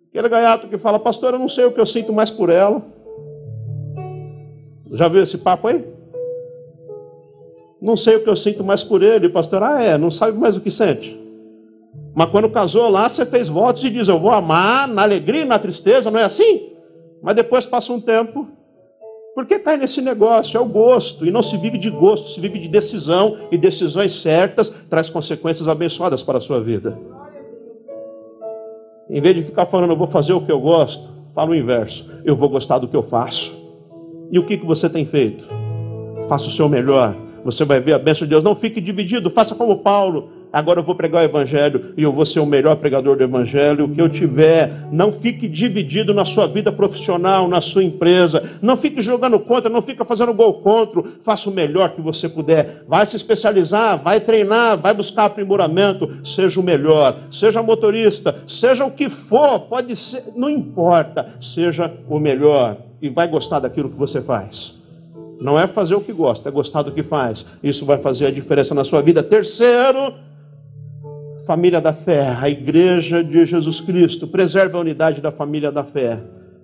[0.10, 2.84] Aquele gaiato que fala, pastor, eu não sei o que eu sinto mais por ela.
[4.92, 5.97] Já viu esse papo aí?
[7.82, 9.62] Não sei o que eu sinto mais por ele, pastor.
[9.64, 11.18] Ah, é, não sabe mais o que sente.
[12.16, 15.46] Mas quando casou lá, você fez votos e diz: Eu vou amar na alegria e
[15.46, 16.72] na tristeza, não é assim?
[17.22, 18.48] Mas depois passa um tempo,
[19.36, 22.58] Porque cai nesse negócio, é o gosto, e não se vive de gosto, se vive
[22.58, 26.98] de decisão, e decisões certas traz consequências abençoadas para a sua vida.
[29.08, 32.10] Em vez de ficar falando, eu vou fazer o que eu gosto, fala o inverso,
[32.26, 33.56] eu vou gostar do que eu faço.
[34.32, 35.48] E o que, que você tem feito?
[36.28, 37.16] Faça o seu melhor,
[37.48, 38.44] você vai ver a bênção de Deus.
[38.44, 42.26] Não fique dividido, faça como Paulo agora eu vou pregar o Evangelho e eu vou
[42.26, 43.88] ser o melhor pregador do Evangelho.
[43.88, 48.58] Que eu tiver, não fique dividido na sua vida profissional, na sua empresa.
[48.62, 51.04] Não fique jogando contra, não fique fazendo gol contra.
[51.24, 52.84] Faça o melhor que você puder.
[52.88, 56.18] Vai se especializar, vai treinar, vai buscar aprimoramento.
[56.26, 61.36] Seja o melhor, seja motorista, seja o que for, pode ser, não importa.
[61.40, 64.77] Seja o melhor e vai gostar daquilo que você faz.
[65.40, 67.46] Não é fazer o que gosta, é gostar do que faz.
[67.62, 69.22] Isso vai fazer a diferença na sua vida.
[69.22, 70.14] Terceiro,
[71.46, 74.28] família da fé, a igreja de Jesus Cristo.
[74.28, 76.20] Preserve a unidade da família da fé.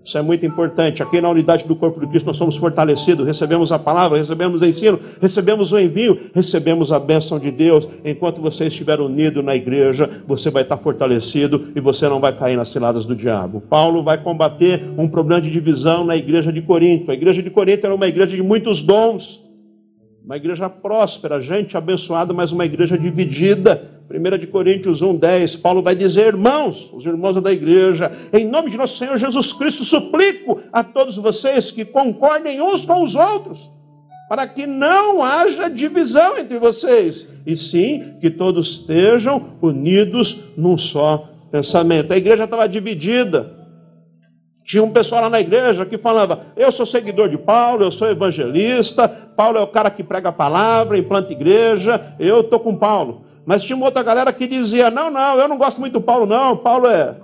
[0.06, 1.02] Isso é muito importante.
[1.02, 4.66] Aqui na unidade do corpo de Cristo nós somos fortalecidos, recebemos a palavra, recebemos o
[4.66, 7.88] ensino, recebemos o envio, recebemos a bênção de Deus.
[8.04, 12.58] Enquanto você estiver unido na igreja, você vai estar fortalecido e você não vai cair
[12.58, 13.62] nas ciladas do diabo.
[13.62, 17.10] Paulo vai combater um problema de divisão na igreja de Corinto.
[17.10, 19.42] A igreja de Corinto era uma igreja de muitos dons,
[20.26, 25.82] uma igreja próspera, gente abençoada, mas uma igreja dividida 1 de Coríntios 1, 10, Paulo
[25.82, 30.62] vai dizer, irmãos, os irmãos da igreja, em nome de nosso Senhor Jesus Cristo, suplico
[30.72, 33.72] a todos vocês que concordem uns com os outros,
[34.30, 41.30] para que não haja divisão entre vocês, e sim que todos estejam unidos num só
[41.52, 42.14] pensamento.
[42.14, 43.64] A igreja estava dividida.
[44.64, 48.10] Tinha um pessoal lá na igreja que falava: Eu sou seguidor de Paulo, eu sou
[48.10, 53.26] evangelista, Paulo é o cara que prega a palavra, implanta igreja, eu estou com Paulo.
[53.46, 56.26] Mas tinha uma outra galera que dizia: não, não, eu não gosto muito do Paulo,
[56.26, 56.58] não.
[56.58, 57.16] Paulo é.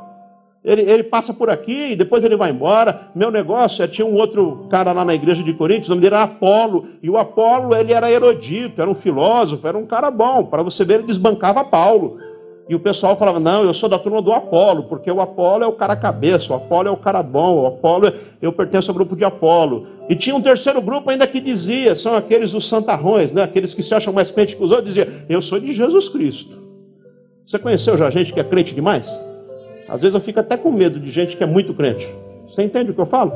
[0.64, 3.10] Ele, ele passa por aqui e depois ele vai embora.
[3.16, 6.16] Meu negócio é: tinha um outro cara lá na igreja de Coríntios, o nome dele
[6.16, 6.88] era Apolo.
[7.02, 10.46] E o Apolo, ele era erudito, era um filósofo, era um cara bom.
[10.46, 12.20] Para você ver, ele desbancava Paulo.
[12.68, 15.68] E o pessoal falava: não, eu sou da turma do Apolo, porque o Apolo é
[15.68, 18.14] o cara cabeça, o Apolo é o cara bom, o Apolo, é...
[18.42, 19.88] eu pertenço ao grupo de Apolo.
[20.10, 23.44] E tinha um terceiro grupo ainda que dizia: são aqueles dos santarrões, né?
[23.44, 26.58] aqueles que se acham mais crentes que os outros, dizia: eu sou de Jesus Cristo.
[27.46, 29.08] Você conheceu já gente que é crente demais?
[29.88, 32.08] Às vezes eu fico até com medo de gente que é muito crente.
[32.48, 33.32] Você entende o que eu falo?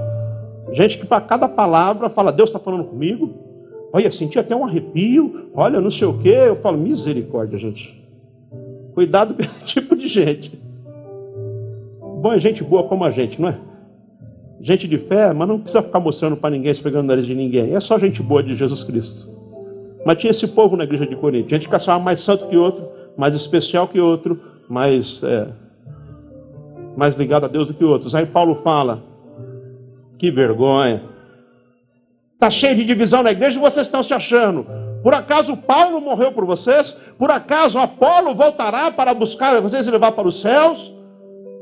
[0.71, 3.30] Gente que para cada palavra fala: Deus está falando comigo.
[3.91, 5.51] Olha, senti até um arrepio.
[5.53, 6.36] Olha, não sei o quê.
[6.47, 8.03] Eu falo: misericórdia, gente.
[8.95, 10.59] Cuidado com esse tipo de gente.
[12.19, 13.57] Bom é gente boa como a gente, não é?
[14.64, 17.76] Gente de fé, mas não precisa ficar mostrando para ninguém, esfregando o nariz de ninguém.
[17.76, 19.30] É só gente boa de Jesus Cristo.
[20.05, 21.49] Mas tinha esse povo na igreja de Corinto.
[21.49, 22.88] Gente que achava mais santo que outro,
[23.18, 24.39] mais especial que outro,
[24.70, 25.47] mais, é,
[26.95, 28.16] mais ligado a Deus do que outros.
[28.16, 29.03] Aí Paulo fala:
[30.18, 31.03] que vergonha.
[32.36, 34.66] Está cheio de divisão na igreja e vocês estão se achando.
[35.03, 36.97] Por acaso Paulo morreu por vocês?
[37.18, 40.93] Por acaso Apolo voltará para buscar vocês e levar para os céus?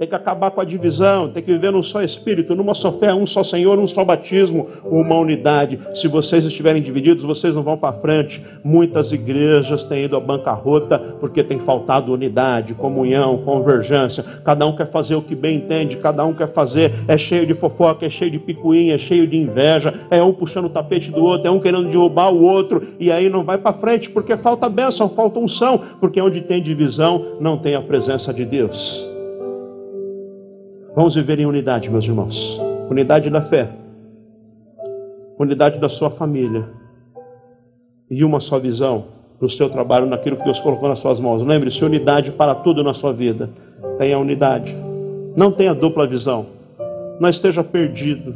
[0.01, 3.13] Tem que acabar com a divisão, tem que viver num só espírito, numa só fé,
[3.13, 5.79] um só Senhor, um só batismo, uma unidade.
[5.93, 8.43] Se vocês estiverem divididos, vocês não vão para frente.
[8.63, 14.25] Muitas igrejas têm ido à bancarrota porque tem faltado unidade, comunhão, convergência.
[14.43, 16.91] Cada um quer fazer o que bem entende, cada um quer fazer.
[17.07, 19.93] É cheio de fofoca, é cheio de picuinha, é cheio de inveja.
[20.09, 22.87] É um puxando o tapete do outro, é um querendo derrubar o outro.
[22.99, 25.79] E aí não vai para frente porque falta bênção, falta unção.
[25.99, 29.10] Porque onde tem divisão, não tem a presença de Deus.
[30.93, 32.59] Vamos viver em unidade, meus irmãos.
[32.89, 33.69] Unidade da fé,
[35.39, 36.67] unidade da sua família
[38.09, 39.05] e uma só visão
[39.39, 41.41] no seu trabalho, naquilo que Deus colocou nas suas mãos.
[41.43, 43.49] Lembre-se, unidade para tudo na sua vida.
[43.97, 44.75] Tenha unidade.
[45.35, 46.47] Não tenha dupla visão.
[47.19, 48.35] Não esteja perdido.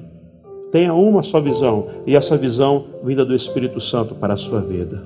[0.72, 1.89] Tenha uma só visão.
[2.08, 5.03] E essa visão vinda do Espírito Santo para a sua vida.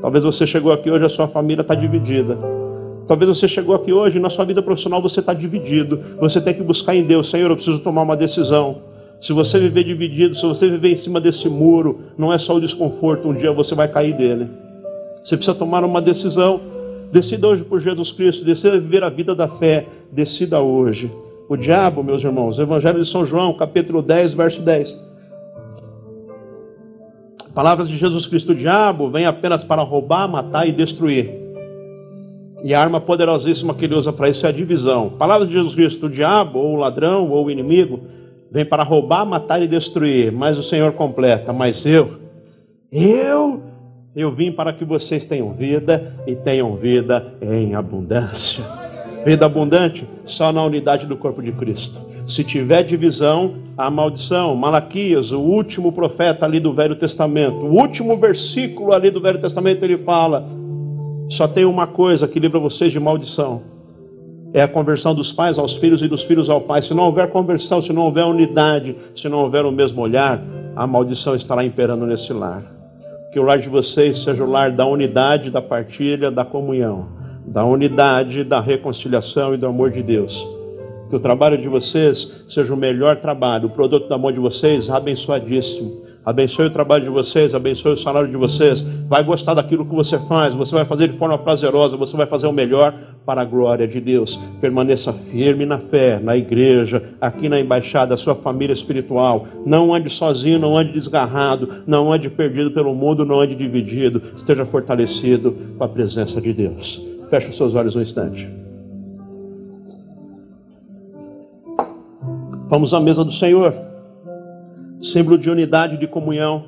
[0.00, 2.38] Talvez você chegou aqui hoje, a sua família está dividida.
[3.10, 6.00] Talvez você chegou aqui hoje, na sua vida profissional você está dividido.
[6.20, 8.82] Você tem que buscar em Deus, Senhor, eu preciso tomar uma decisão.
[9.20, 12.60] Se você viver dividido, se você viver em cima desse muro, não é só o
[12.60, 14.46] desconforto, um dia você vai cair dele.
[15.24, 16.60] Você precisa tomar uma decisão.
[17.10, 21.10] Decida hoje por Jesus Cristo, decida viver a vida da fé, decida hoje.
[21.48, 24.96] O diabo, meus irmãos, Evangelho de São João, capítulo 10, verso 10.
[27.52, 31.49] Palavras de Jesus Cristo: o diabo vem apenas para roubar, matar e destruir.
[32.62, 35.10] E a arma poderosíssima que ele usa para isso é a divisão.
[35.10, 38.00] Palavra de Jesus Cristo: o diabo, ou o ladrão, ou o inimigo,
[38.50, 40.32] vem para roubar, matar e destruir.
[40.32, 42.18] Mas o Senhor completa: Mas eu,
[42.92, 43.62] eu,
[44.14, 48.64] eu vim para que vocês tenham vida e tenham vida em abundância.
[49.24, 52.00] Vida abundante só na unidade do corpo de Cristo.
[52.26, 54.54] Se tiver divisão, há maldição.
[54.54, 59.84] Malaquias, o último profeta ali do Velho Testamento, o último versículo ali do Velho Testamento,
[59.84, 60.46] ele fala:
[61.30, 63.62] só tem uma coisa que livra vocês de maldição.
[64.52, 66.82] É a conversão dos pais aos filhos e dos filhos ao pai.
[66.82, 70.42] Se não houver conversão, se não houver unidade, se não houver o mesmo olhar,
[70.74, 72.62] a maldição estará imperando nesse lar.
[73.32, 77.06] Que o lar de vocês seja o lar da unidade, da partilha, da comunhão,
[77.46, 80.44] da unidade, da reconciliação e do amor de Deus
[81.10, 84.88] que o trabalho de vocês seja o melhor trabalho, o produto da mão de vocês
[84.88, 86.02] abençoadíssimo.
[86.24, 88.82] Abençoe o trabalho de vocês, abençoe o salário de vocês.
[89.08, 92.46] Vai gostar daquilo que você faz, você vai fazer de forma prazerosa, você vai fazer
[92.46, 92.94] o melhor
[93.24, 94.38] para a glória de Deus.
[94.60, 99.46] Permaneça firme na fé, na igreja, aqui na embaixada, sua família espiritual.
[99.64, 104.22] Não ande sozinho, não ande desgarrado, não ande perdido pelo mundo, não ande dividido.
[104.36, 107.02] Esteja fortalecido com a presença de Deus.
[107.30, 108.46] Feche os seus olhos um instante.
[112.68, 113.74] Vamos à mesa do Senhor,
[115.02, 116.64] símbolo de unidade, de comunhão,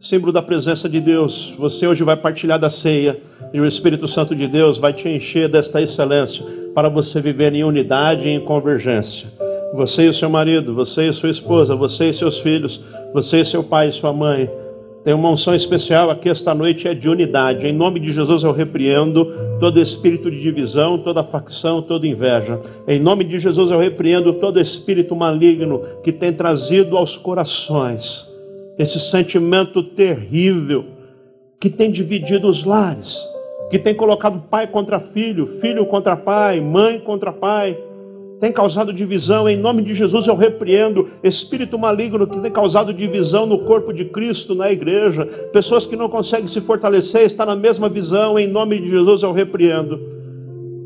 [0.00, 1.54] símbolo da presença de Deus.
[1.58, 3.20] Você hoje vai partilhar da ceia
[3.52, 6.44] e o Espírito Santo de Deus vai te encher desta excelência
[6.74, 9.28] para você viver em unidade e em convergência.
[9.74, 12.80] Você e o seu marido, você e sua esposa, você e seus filhos,
[13.12, 14.50] você e seu pai e sua mãe
[15.04, 17.66] tem uma unção especial aqui esta noite, é de unidade.
[17.66, 19.24] Em nome de Jesus eu repreendo
[19.58, 22.60] todo espírito de divisão, toda facção, toda inveja.
[22.86, 28.30] Em nome de Jesus eu repreendo todo espírito maligno que tem trazido aos corações
[28.78, 30.84] esse sentimento terrível
[31.60, 33.18] que tem dividido os lares,
[33.70, 37.76] que tem colocado pai contra filho, filho contra pai, mãe contra pai
[38.42, 43.46] tem causado divisão, em nome de Jesus eu repreendo espírito maligno que tem causado divisão
[43.46, 47.88] no corpo de Cristo, na igreja, pessoas que não conseguem se fortalecer, está na mesma
[47.88, 50.00] visão, em nome de Jesus eu repreendo.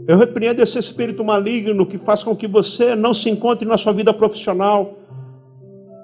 [0.06, 3.94] Eu repreendo esse espírito maligno que faz com que você não se encontre na sua
[3.94, 4.98] vida profissional,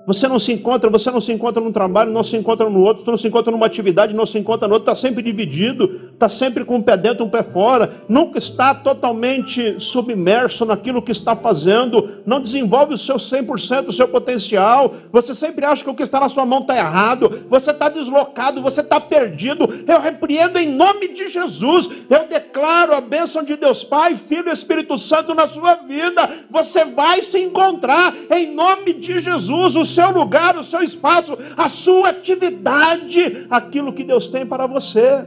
[0.06, 3.04] você não se encontra, você não se encontra num trabalho, não se encontra no outro,
[3.06, 6.64] não se encontra numa atividade, não se encontra no outro, está sempre dividido, está sempre
[6.64, 12.22] com um pé dentro, um pé fora, nunca está totalmente submerso naquilo que está fazendo,
[12.26, 16.18] não desenvolve o seu 100%, o seu potencial, você sempre acha que o que está
[16.18, 19.68] na sua mão está errado, você está deslocado, você está perdido.
[19.86, 24.52] Eu repreendo em nome de Jesus, eu declaro a bênção de Deus Pai, Filho e
[24.52, 29.76] Espírito Santo na sua vida, você vai se encontrar em nome de Jesus.
[29.94, 35.24] Seu lugar, o seu espaço, a sua atividade, aquilo que Deus tem para você.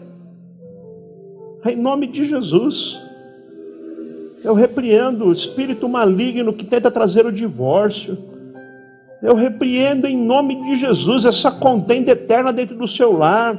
[1.65, 2.99] Em nome de Jesus.
[4.43, 8.17] Eu repreendo o espírito maligno que tenta trazer o divórcio.
[9.21, 13.57] Eu repreendo em nome de Jesus essa contenda eterna dentro do seu lar.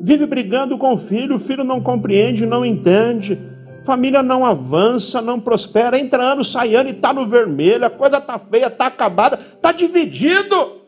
[0.00, 3.38] Vive brigando com o filho, o filho não compreende, não entende
[3.86, 8.18] família não avança, não prospera, entra ano, sai ano e está no vermelho, a coisa
[8.18, 10.82] está feia, está acabada, está dividido.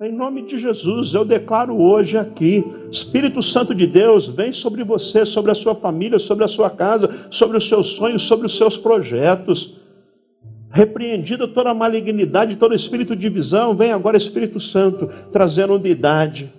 [0.00, 5.26] Em nome de Jesus, eu declaro hoje aqui: Espírito Santo de Deus, vem sobre você,
[5.26, 8.76] sobre a sua família, sobre a sua casa, sobre os seus sonhos, sobre os seus
[8.76, 9.76] projetos.
[10.70, 16.52] Repreendida toda a malignidade, todo espírito de divisão, vem agora Espírito Santo, trazendo unidade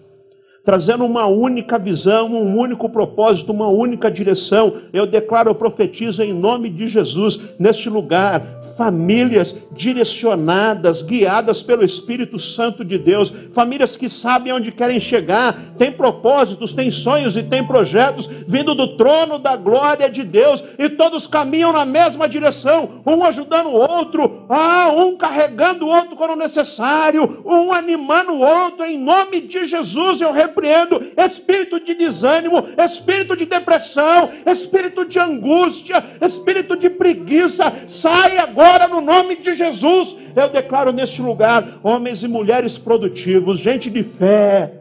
[0.64, 4.76] trazendo uma única visão, um único propósito, uma única direção.
[4.94, 12.40] Eu declaro, eu profetizo em nome de Jesus neste lugar famílias direcionadas, guiadas pelo Espírito
[12.40, 17.62] Santo de Deus, famílias que sabem onde querem chegar, têm propósitos, têm sonhos e têm
[17.62, 23.26] projetos vindo do trono da glória de Deus, e todos caminham na mesma direção, um
[23.26, 28.98] ajudando o outro, ah, um carregando o outro quando necessário, um animando o outro, em
[28.98, 36.76] nome de Jesus eu repreendo espírito de desânimo, espírito de depressão, espírito de angústia, espírito
[36.76, 42.78] de preguiça, sai agora no nome de Jesus, eu declaro neste lugar homens e mulheres
[42.78, 44.74] produtivos, gente de fé,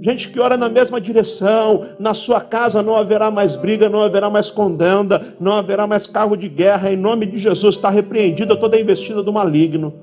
[0.00, 1.86] gente que ora na mesma direção.
[1.98, 6.36] Na sua casa não haverá mais briga, não haverá mais condenda, não haverá mais carro
[6.36, 6.92] de guerra.
[6.92, 9.94] Em nome de Jesus está repreendida toda a investida do maligno.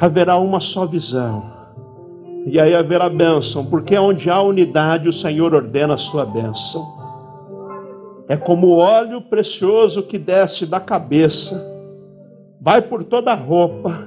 [0.00, 1.57] Haverá uma só visão.
[2.50, 6.86] E aí haverá bênção, porque onde há unidade, o Senhor ordena a sua bênção.
[8.26, 11.78] É como óleo precioso que desce da cabeça
[12.60, 14.06] vai por toda a roupa.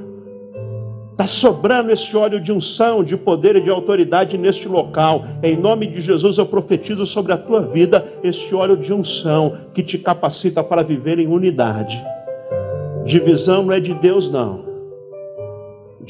[1.11, 5.23] Está sobrando esse óleo de unção, de poder e de autoridade neste local.
[5.43, 9.83] Em nome de Jesus, eu profetizo sobre a tua vida este óleo de unção que
[9.83, 12.01] te capacita para viver em unidade.
[13.05, 14.70] Divisão não é de Deus, não.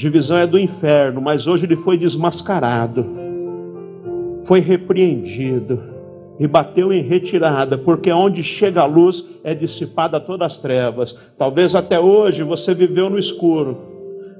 [0.01, 3.05] Divisão é do inferno, mas hoje ele foi desmascarado,
[4.45, 5.79] foi repreendido
[6.39, 11.15] e bateu em retirada, porque onde chega a luz é dissipada todas as trevas.
[11.37, 13.77] Talvez até hoje você viveu no escuro,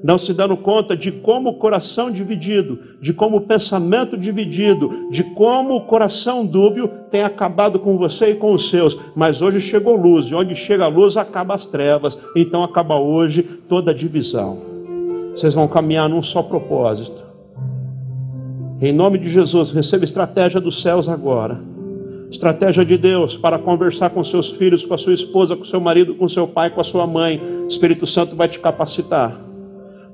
[0.04, 5.24] não se dando conta de como o coração dividido, de como o pensamento dividido, de
[5.24, 8.98] como o coração dúbio tem acabado com você e com os seus.
[9.16, 12.18] Mas hoje chegou luz, e onde chega a luz acaba as trevas.
[12.36, 14.71] Então acaba hoje toda a divisão.
[15.32, 17.22] Vocês vão caminhar num só propósito.
[18.82, 21.72] Em nome de Jesus, receba estratégia dos céus agora
[22.32, 26.16] estratégia de Deus para conversar com seus filhos, com a sua esposa, com seu marido,
[26.16, 27.40] com seu pai, com a sua mãe.
[27.66, 29.38] O Espírito Santo vai te capacitar.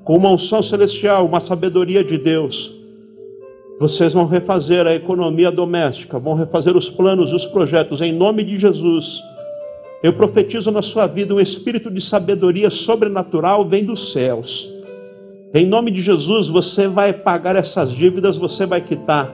[0.02, 2.74] Com uma unção celestial, uma sabedoria de Deus.
[3.78, 8.58] Vocês vão refazer a economia doméstica, vão refazer os planos, os projetos, em nome de
[8.58, 9.22] Jesus.
[10.02, 14.68] Eu profetizo na sua vida um espírito de sabedoria sobrenatural vem dos céus.
[15.54, 19.32] Em nome de Jesus, você vai pagar essas dívidas, você vai quitar.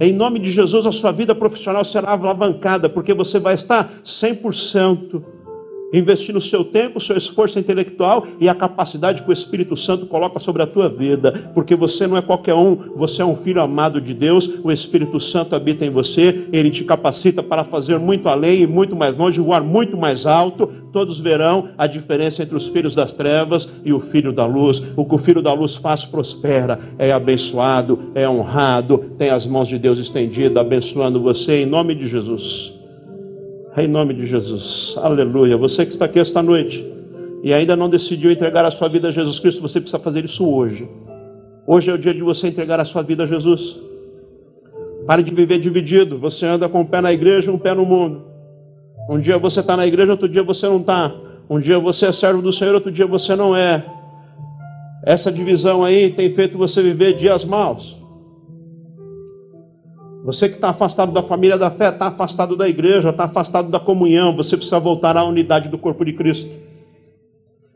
[0.00, 5.22] Em nome de Jesus, a sua vida profissional será alavancada, porque você vai estar 100%
[5.92, 10.38] investindo o seu tempo, seu esforço intelectual e a capacidade que o Espírito Santo coloca
[10.38, 14.00] sobre a tua vida, porque você não é qualquer um, você é um filho amado
[14.00, 18.62] de Deus, o Espírito Santo habita em você, ele te capacita para fazer muito além
[18.62, 20.70] e muito mais longe, voar muito mais alto.
[20.92, 24.82] Todos verão a diferença entre os filhos das trevas e o filho da luz.
[24.96, 29.68] O que o filho da luz faz prospera, é abençoado, é honrado, tem as mãos
[29.68, 32.77] de Deus estendidas, abençoando você em nome de Jesus.
[33.76, 34.96] Em nome de Jesus.
[34.98, 35.56] Aleluia.
[35.56, 36.84] Você que está aqui esta noite
[37.42, 40.48] e ainda não decidiu entregar a sua vida a Jesus Cristo, você precisa fazer isso
[40.48, 40.88] hoje.
[41.66, 43.78] Hoje é o dia de você entregar a sua vida a Jesus.
[45.06, 46.18] Pare de viver dividido.
[46.18, 48.22] Você anda com um pé na igreja, um pé no mundo.
[49.08, 51.14] Um dia você está na igreja, outro dia você não está.
[51.48, 53.84] Um dia você é servo do Senhor, outro dia você não é.
[55.04, 57.97] Essa divisão aí tem feito você viver dias maus.
[60.24, 63.80] Você que está afastado da família da fé, está afastado da igreja, está afastado da
[63.80, 66.50] comunhão, você precisa voltar à unidade do corpo de Cristo.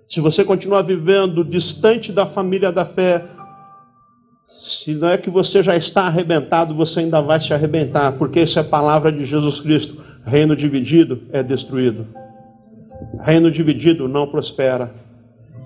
[0.08, 3.24] Se você continuar vivendo distante da família da fé,
[4.60, 8.58] se não é que você já está arrebentado, você ainda vai se arrebentar, porque isso
[8.58, 10.02] é a palavra de Jesus Cristo.
[10.24, 12.06] Reino dividido é destruído.
[13.20, 15.01] Reino dividido não prospera.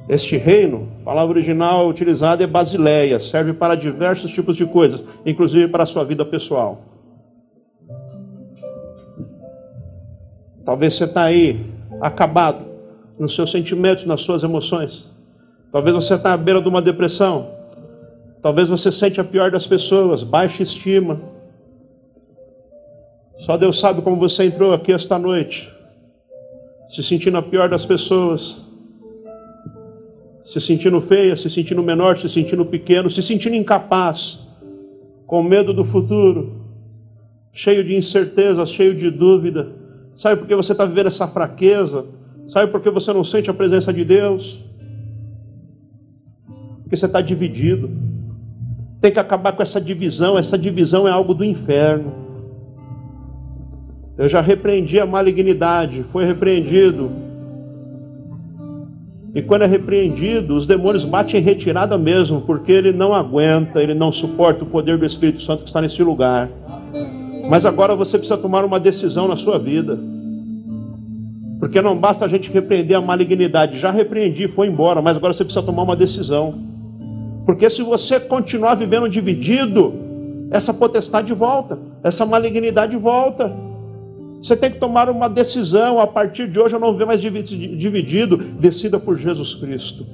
[0.09, 5.67] Este reino, a palavra original utilizada é basileia, serve para diversos tipos de coisas, inclusive
[5.69, 6.81] para a sua vida pessoal.
[10.65, 11.65] Talvez você está aí
[12.01, 12.65] acabado
[13.19, 15.11] nos seus sentimentos, nas suas emoções.
[15.73, 17.51] Talvez você está à beira de uma depressão.
[18.43, 21.21] Talvez você sente a pior das pessoas, baixa estima.
[23.39, 25.69] Só Deus sabe como você entrou aqui esta noite,
[26.91, 28.66] se sentindo a pior das pessoas
[30.47, 34.39] se sentindo feia, se sentindo menor, se sentindo pequeno, se sentindo incapaz,
[35.27, 36.63] com medo do futuro,
[37.53, 39.73] cheio de incertezas, cheio de dúvida.
[40.17, 42.07] Sabe por que você está vivendo essa fraqueza?
[42.49, 44.65] Sabe por que você não sente a presença de Deus?
[46.83, 47.91] Porque você está dividido.
[49.01, 50.39] Tem que acabar com essa divisão.
[50.39, 52.15] Essa divisão é algo do inferno.
[54.17, 57.26] Eu já repreendi a malignidade, foi repreendido
[59.37, 63.93] e quando é repreendido, os demônios batem em retirada mesmo, porque ele não aguenta, ele
[63.93, 66.49] não suporta o poder do Espírito Santo que está nesse lugar.
[67.47, 69.99] Mas agora você precisa tomar uma decisão na sua vida.
[71.61, 73.79] Porque não basta a gente repreender a malignidade.
[73.79, 76.55] Já repreendi, foi embora, mas agora você precisa tomar uma decisão.
[77.45, 79.93] Porque se você continuar vivendo dividido,
[80.51, 83.53] essa potestade volta, essa malignidade volta.
[84.47, 85.99] Você tem que tomar uma decisão.
[85.99, 88.37] A partir de hoje eu não vou mais dividido.
[88.37, 90.07] Decida por Jesus Cristo.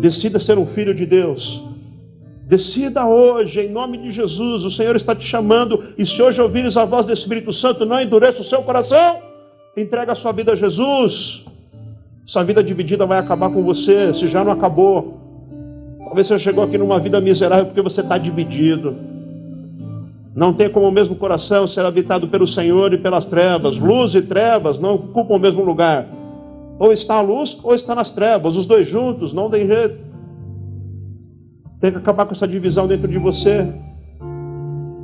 [0.00, 1.62] Decida ser um filho de Deus.
[2.46, 4.64] Decida hoje, em nome de Jesus.
[4.64, 5.92] O Senhor está te chamando.
[5.98, 9.18] E se hoje ouvires a voz do Espírito Santo, não endureça o seu coração.
[9.76, 11.44] Entrega a sua vida a Jesus.
[12.24, 15.20] Sua vida dividida vai acabar com você, se já não acabou.
[15.98, 19.19] Talvez você chegou aqui numa vida miserável porque você está dividido.
[20.34, 23.76] Não tem como o mesmo coração ser habitado pelo Senhor e pelas trevas.
[23.78, 26.06] Luz e trevas não ocupam o mesmo lugar.
[26.78, 28.56] Ou está a luz ou está nas trevas.
[28.56, 29.98] Os dois juntos, não tem jeito.
[31.80, 33.66] Tem que acabar com essa divisão dentro de você.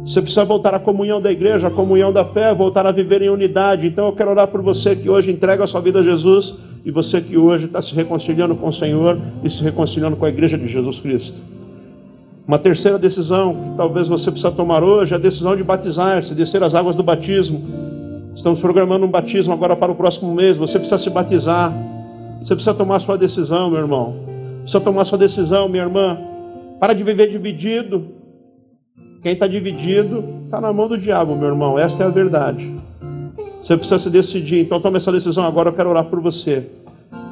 [0.05, 3.29] Você precisa voltar à comunhão da igreja, à comunhão da fé, voltar a viver em
[3.29, 3.89] unidade.
[3.89, 6.55] Então eu quero orar por você que hoje entrega a sua vida a Jesus
[6.85, 10.29] e você que hoje está se reconciliando com o Senhor e se reconciliando com a
[10.29, 11.56] igreja de Jesus Cristo.
[12.47, 16.63] Uma terceira decisão que talvez você precisa tomar hoje é a decisão de batizar-se, descer
[16.63, 17.61] as águas do batismo.
[18.37, 20.57] Estamos programando um batismo agora para o próximo mês.
[20.57, 21.73] Você precisa se batizar.
[22.39, 24.15] Você precisa tomar sua decisão, meu irmão.
[24.61, 26.19] Precisa tomar sua decisão, minha irmã.
[26.79, 28.07] Para de viver dividido.
[29.23, 31.77] Quem está dividido está na mão do diabo, meu irmão.
[31.77, 32.77] Esta é a verdade.
[33.61, 34.61] Você precisa se decidir.
[34.61, 35.71] Então tome essa decisão agora.
[35.71, 36.65] Eu quero orar por você.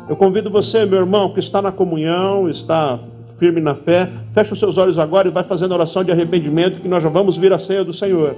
[0.09, 2.99] Eu convido você, meu irmão, que está na comunhão, está
[3.39, 6.89] firme na fé, feche os seus olhos agora e vai fazendo oração de arrependimento, que
[6.89, 8.37] nós já vamos vir a ceia do Senhor.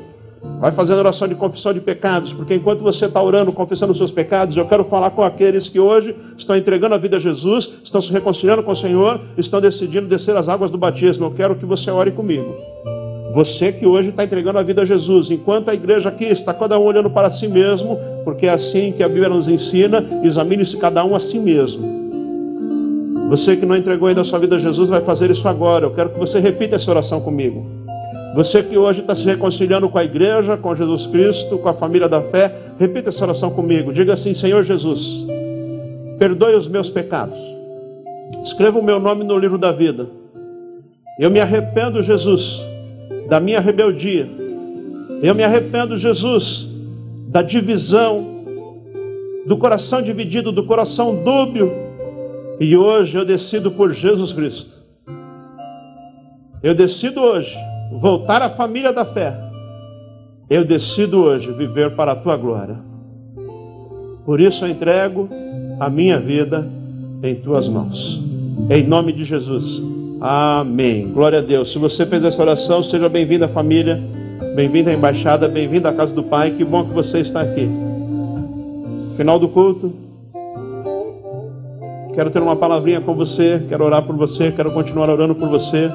[0.61, 4.11] Vai fazendo oração de confissão de pecados, porque enquanto você está orando, confessando os seus
[4.11, 8.01] pecados, eu quero falar com aqueles que hoje estão entregando a vida a Jesus, estão
[8.01, 11.27] se reconciliando com o Senhor, estão decidindo descer as águas do batismo.
[11.27, 12.55] Eu quero que você ore comigo.
[13.35, 16.79] Você que hoje está entregando a vida a Jesus, enquanto a igreja aqui está cada
[16.79, 21.05] um olhando para si mesmo, porque é assim que a Bíblia nos ensina, examine-se cada
[21.05, 22.06] um a si mesmo.
[23.29, 25.87] Você que não entregou ainda a sua vida a Jesus vai fazer isso agora.
[25.87, 27.67] Eu quero que você repita essa oração comigo.
[28.37, 32.09] Você que hoje está se reconciliando com a igreja, com Jesus Cristo, com a família
[32.09, 33.93] da fé, repita essa oração comigo.
[33.93, 35.27] Diga assim: Senhor Jesus,
[36.19, 37.39] perdoe os meus pecados.
[38.45, 40.07] Escreva o meu nome no livro da vida.
[41.19, 42.61] Eu me arrependo, Jesus,
[43.29, 44.29] da minha rebeldia.
[45.23, 46.69] Eu me arrependo, Jesus,
[47.29, 48.45] da divisão,
[49.47, 51.86] do coração dividido, do coração dúbio.
[52.59, 54.71] E hoje eu decido por Jesus Cristo.
[56.63, 57.55] Eu decido hoje
[58.01, 59.39] voltar à família da fé,
[60.49, 62.77] eu decido hoje viver para a tua glória.
[64.25, 65.29] Por isso eu entrego
[65.79, 66.67] a minha vida
[67.23, 68.21] em tuas mãos.
[68.71, 69.83] Em nome de Jesus.
[70.21, 71.13] Amém.
[71.13, 71.71] Glória a Deus.
[71.71, 74.03] Se você fez essa oração, seja bem-vindo à família,
[74.55, 76.53] bem-vindo à embaixada, bem-vindo à casa do Pai.
[76.53, 77.69] Que bom que você está aqui.
[79.17, 80.06] Final do culto.
[82.17, 85.91] Quero ter uma palavrinha com você, quero orar por você, quero continuar orando por você.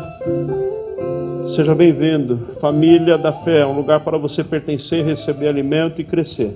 [1.55, 2.49] Seja bem-vindo.
[2.61, 6.55] Família da fé é um lugar para você pertencer, receber alimento e crescer.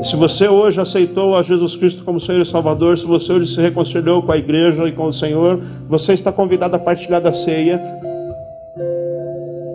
[0.00, 3.54] E se você hoje aceitou a Jesus Cristo como Senhor e Salvador, se você hoje
[3.54, 7.32] se reconciliou com a igreja e com o Senhor, você está convidado a partilhar da
[7.32, 7.80] ceia.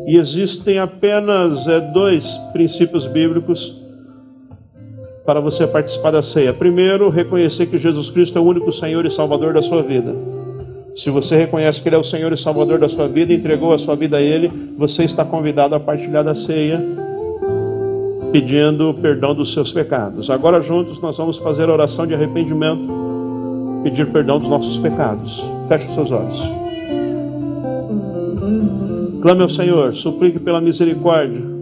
[0.06, 3.85] E existem apenas é, dois princípios bíblicos
[5.26, 6.54] para você participar da ceia.
[6.54, 10.14] Primeiro, reconhecer que Jesus Cristo é o único Senhor e Salvador da sua vida.
[10.96, 13.78] Se você reconhece que Ele é o Senhor e Salvador da sua vida, entregou a
[13.78, 16.82] sua vida a Ele, você está convidado a partilhar da ceia,
[18.32, 20.30] pedindo perdão dos seus pecados.
[20.30, 22.88] Agora, juntos, nós vamos fazer a oração de arrependimento,
[23.84, 25.44] pedir perdão dos nossos pecados.
[25.68, 26.42] Feche os seus olhos.
[29.22, 31.55] Clame ao Senhor, suplique pela misericórdia.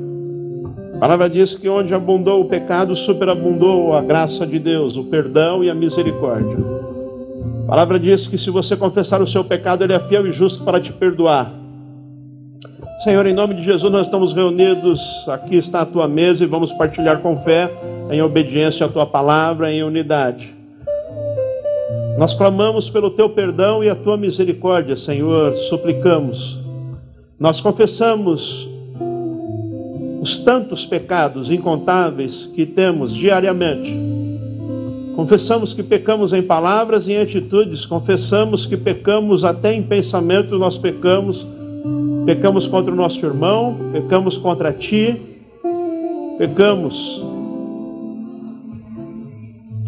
[1.04, 5.70] Palavra diz que onde abundou o pecado, superabundou a graça de Deus, o perdão e
[5.70, 6.56] a misericórdia.
[7.66, 10.64] A palavra diz que se você confessar o seu pecado, Ele é fiel e justo
[10.64, 11.52] para te perdoar.
[13.04, 16.72] Senhor, em nome de Jesus, nós estamos reunidos, aqui está a tua mesa e vamos
[16.72, 17.70] partilhar com fé,
[18.10, 20.56] em obediência à tua palavra, em unidade.
[22.18, 26.58] Nós clamamos pelo teu perdão e a tua misericórdia, Senhor, suplicamos.
[27.38, 28.72] Nós confessamos
[30.24, 34.14] os tantos pecados incontáveis que temos diariamente
[35.16, 40.78] Confessamos que pecamos em palavras e em atitudes, confessamos que pecamos até em pensamento, nós
[40.78, 41.48] pecamos.
[42.26, 45.22] Pecamos contra o nosso irmão, pecamos contra ti,
[46.38, 47.22] pecamos.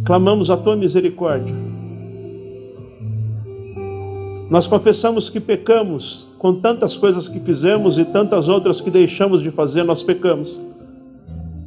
[0.03, 1.55] Clamamos a tua misericórdia.
[4.49, 9.49] Nós confessamos que pecamos com tantas coisas que fizemos e tantas outras que deixamos de
[9.49, 10.55] fazer, nós pecamos.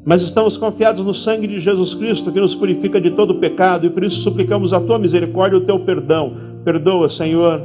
[0.04, 3.90] Mas estamos confiados no sangue de Jesus Cristo que nos purifica de todo pecado e
[3.90, 6.32] por isso suplicamos a tua misericórdia e o teu perdão.
[6.64, 7.62] Perdoa, Senhor,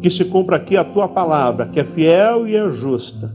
[0.00, 3.34] que se cumpra aqui a tua palavra, que é fiel e é justa.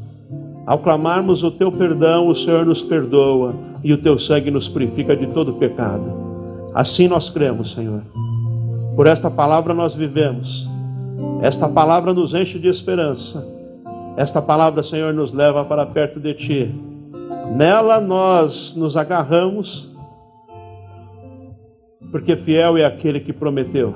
[0.66, 5.16] Ao clamarmos o teu perdão, o Senhor nos perdoa e o teu sangue nos purifica
[5.16, 6.12] de todo pecado.
[6.74, 8.02] Assim nós cremos, Senhor.
[8.96, 10.77] Por esta palavra nós vivemos.
[11.42, 13.46] Esta palavra nos enche de esperança.
[14.18, 16.76] Esta palavra, Senhor, nos leva para perto de ti.
[17.56, 19.90] Nela nós nos agarramos,
[22.12, 23.94] porque fiel é aquele que prometeu.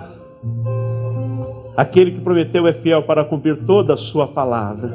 [1.76, 4.92] Aquele que prometeu é fiel para cumprir toda a sua palavra.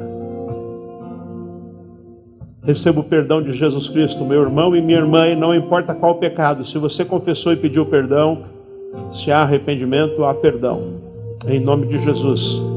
[2.63, 6.15] Receba o perdão de Jesus Cristo, meu irmão e minha irmã, e não importa qual
[6.15, 8.43] pecado, se você confessou e pediu perdão,
[9.11, 11.06] se há arrependimento, há perdão.
[11.45, 12.67] Em nome de Jesus.